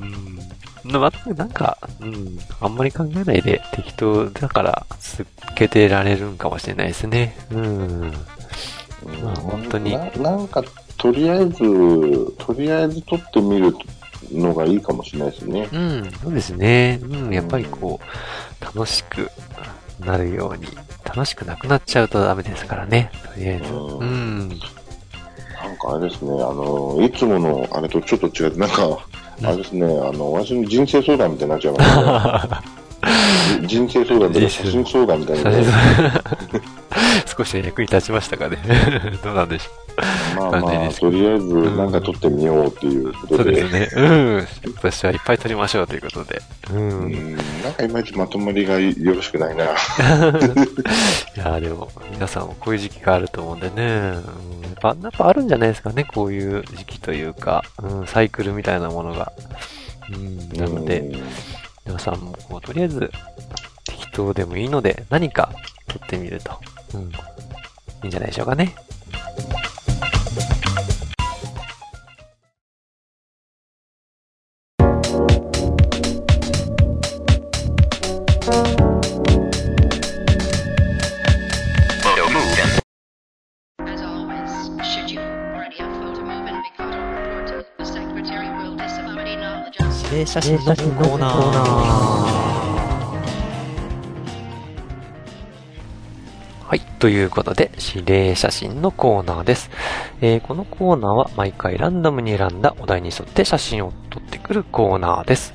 [0.00, 0.36] うん
[0.84, 7.36] ま、なんか、うん、あんまり考えないで適当だから続けてられるんかもしれないですね。
[7.50, 8.12] うん。
[9.06, 10.10] まあ、本当にな。
[10.10, 10.62] なんか、
[10.96, 11.58] とりあえず、
[12.38, 13.74] とりあえず撮ってみる
[14.32, 15.68] のがいいかもしれないですね。
[15.72, 17.00] うん、そうですね。
[17.02, 19.30] うん、やっぱりこう、楽しく
[20.00, 20.66] なるように、
[21.04, 23.72] 楽しくなくなっちゃうとダメですからね、とりあえず。
[23.72, 24.48] うん。
[24.48, 24.58] なん
[25.78, 29.06] かあれですね、あの、いつものあれとちょっと違って、なんか、
[29.42, 32.76] あれですね、あの、私の人生相談みたいになっちゃいましたね。
[33.66, 35.64] 人生相談とか写真相談みたいな、ね。
[37.26, 38.58] 少し役に立ちましたかね。
[39.22, 39.86] どうなんでしょう。
[40.36, 43.60] まあまあ、とりあえずなんか撮ってみようっていうことで。
[43.62, 44.02] そうですね。
[44.02, 44.02] う
[44.40, 44.48] ん。
[44.76, 46.42] 私はいっぱい撮りましょうということで。
[46.70, 46.78] うん。
[46.78, 49.64] うんなんかいまいちまとまりがよろしくないな。
[49.64, 49.68] い
[51.36, 53.72] やでも、皆さんもこういう時期があると思うんでね。
[53.76, 56.04] うん、やっぱ、やっぱあるんじゃないですかね。
[56.04, 59.32] こういう時期というか、うん、サイクルみたいなものが。
[60.12, 61.02] うん、なので、
[61.86, 63.10] 皆さんもこう、とりあえず、
[63.84, 65.50] 適当でもいいので、何か
[65.88, 66.60] 撮ってみると、
[66.94, 67.04] うん、い
[68.04, 68.74] いんじゃないでしょうかね。
[90.26, 92.25] 写真のコーナー。
[97.06, 99.70] ということで、指令写真のコーナーです。
[100.20, 105.54] えー、このコーナーは毎回ランダムに選んだお題に沿って写真を撮ってくるコーナーです。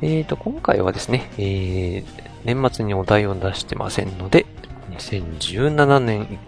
[0.00, 2.04] えーと、今回はですね、えー、
[2.44, 4.46] 年末にお題を出してませんので、
[4.92, 6.38] 2017年1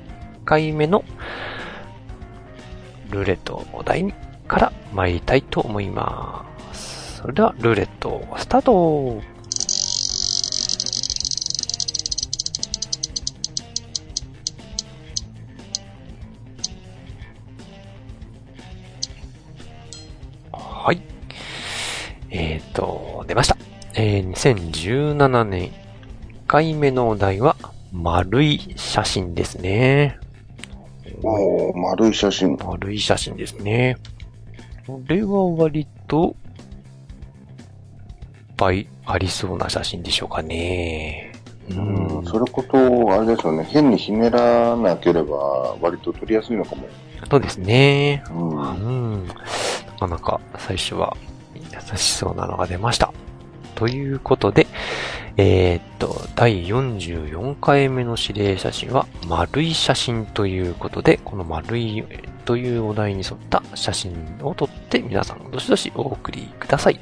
[0.44, 1.02] 回目の
[3.10, 4.14] ルーレットお題
[4.46, 7.16] から参りたいと思います。
[7.16, 9.20] それでは、ルーレット、スタート
[20.88, 21.02] はい。
[22.30, 23.58] えっ、ー、と、出ました。
[23.92, 25.72] えー、2017年1
[26.46, 27.56] 回目のお題は、
[27.92, 30.18] 丸い写真ですね。
[31.22, 32.56] おー、丸い写真。
[32.56, 33.98] 丸い写真ですね。
[34.86, 36.34] これは割と
[38.56, 41.27] ぱいありそうな写真でしょうかね。
[41.70, 46.88] うん、それこと、あれですよね、変にひねらなければ、割と撮りやすいのかも。
[47.30, 48.22] そうですね。
[48.30, 48.48] うん。
[48.48, 49.34] うん、な
[49.98, 51.16] かなか最初は
[51.54, 53.12] 優しそうなのが出ました。
[53.74, 54.66] ということで、
[55.36, 62.04] えー、っと、第44回目の指令写真は、丸い写真ということで、この丸い
[62.44, 66.98] というお題に沿った写真を撮って皆さんどしどしお送りください。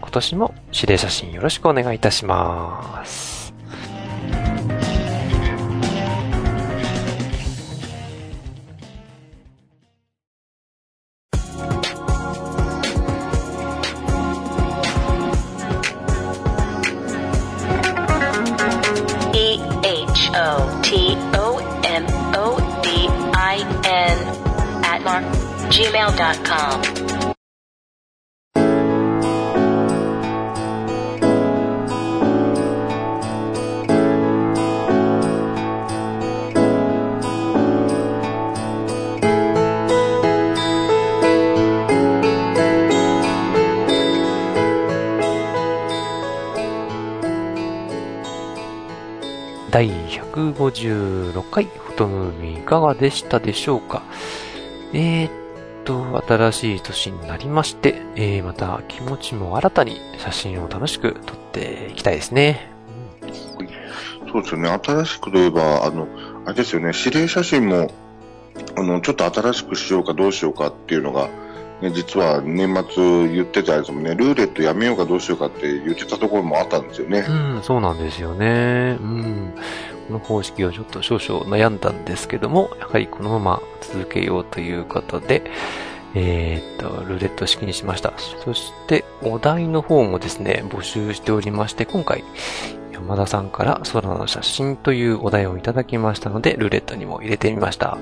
[0.00, 3.35] 今年も指令写真よろしくお願いいたします。
[4.32, 4.55] Bye.
[52.98, 54.02] でしたでしょうか？
[54.92, 55.30] えー、っ
[55.84, 62.72] と、新しい年になりまして、えー、また気持ちも新たに写真を楽しく撮っていきたいですね。
[64.32, 64.68] そうですよね。
[64.68, 66.08] 新しくといえば、あの、
[66.44, 67.90] あれですよね、指令写真も、
[68.76, 71.28] あの、ちょっと新しくしようかどうしようかっていうのが、
[71.80, 77.26] ね、実は年末言ってたやつもね、ルーレットやめようかどうしようかって言ってたところもあったんですよね。
[77.28, 78.96] うん、そうなんですよね。
[79.00, 79.54] うん。
[80.06, 85.42] この方式をちょっと少々悩んだんですけども、やはりこのまま続けようということで、
[86.14, 88.14] えー、っと、ルーレット式にしました。
[88.16, 92.24] そして、お題の方もですね、募集しておりまして、今回、
[92.92, 97.98] 山田さんから空の写真というお題をいただきましたので、ルーレットにも入れてみました。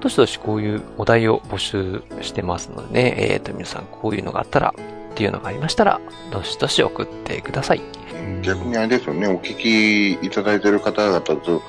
[0.00, 4.74] どしどしこういうお題を募集してますのでね、えー、っと、皆さんこういうのがあったら、
[5.16, 5.98] っていうのがありましたら、
[6.30, 7.80] どしどし送ってください。
[8.42, 11.62] 逆にあれですよね、お聞きいただいている方々と、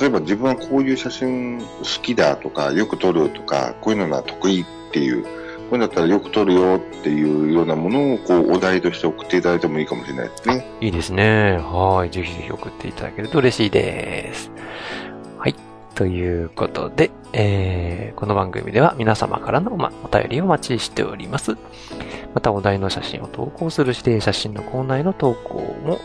[0.00, 1.66] 例えば自分はこういう写真好
[2.02, 5.28] きだとか、よく撮るとか、こういうのが得意っていう、こ
[5.72, 10.66] ういうのだったらよく撮るよっていうようなものを、こう、お題として送っていただいてもいいかもしれないですね。
[10.80, 11.58] いいですね。
[11.58, 12.10] はい。
[12.10, 14.50] ぜひぜひ送っていただけると嬉しいです。
[15.36, 15.54] はい。
[15.96, 21.56] ということで、えー、この番組では皆様からの、ま、お便りをお待ちしております。
[22.34, 25.98] またお題の写真を投稿する指定写真のコーナーへの投稿も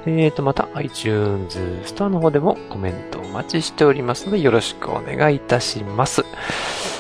[0.05, 6.23] えーと、また iTunes ストアの方でもコメントお待ちしておりますのでよろしくお願いいたします。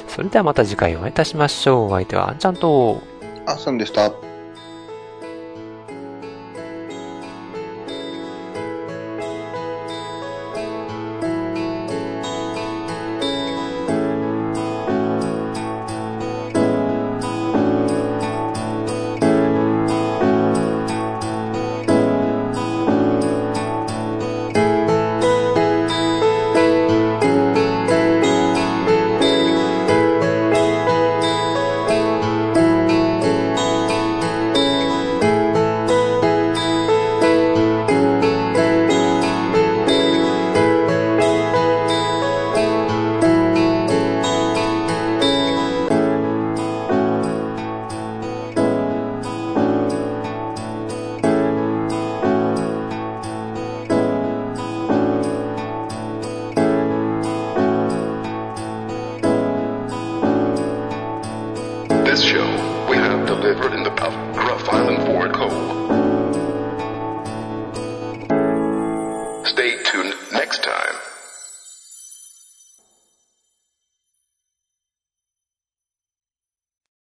[0.08, 1.86] それではまた次回お会いいたしましょう。
[1.86, 3.02] お相手はあんちゃんと、
[3.50, 4.29] あさんでした。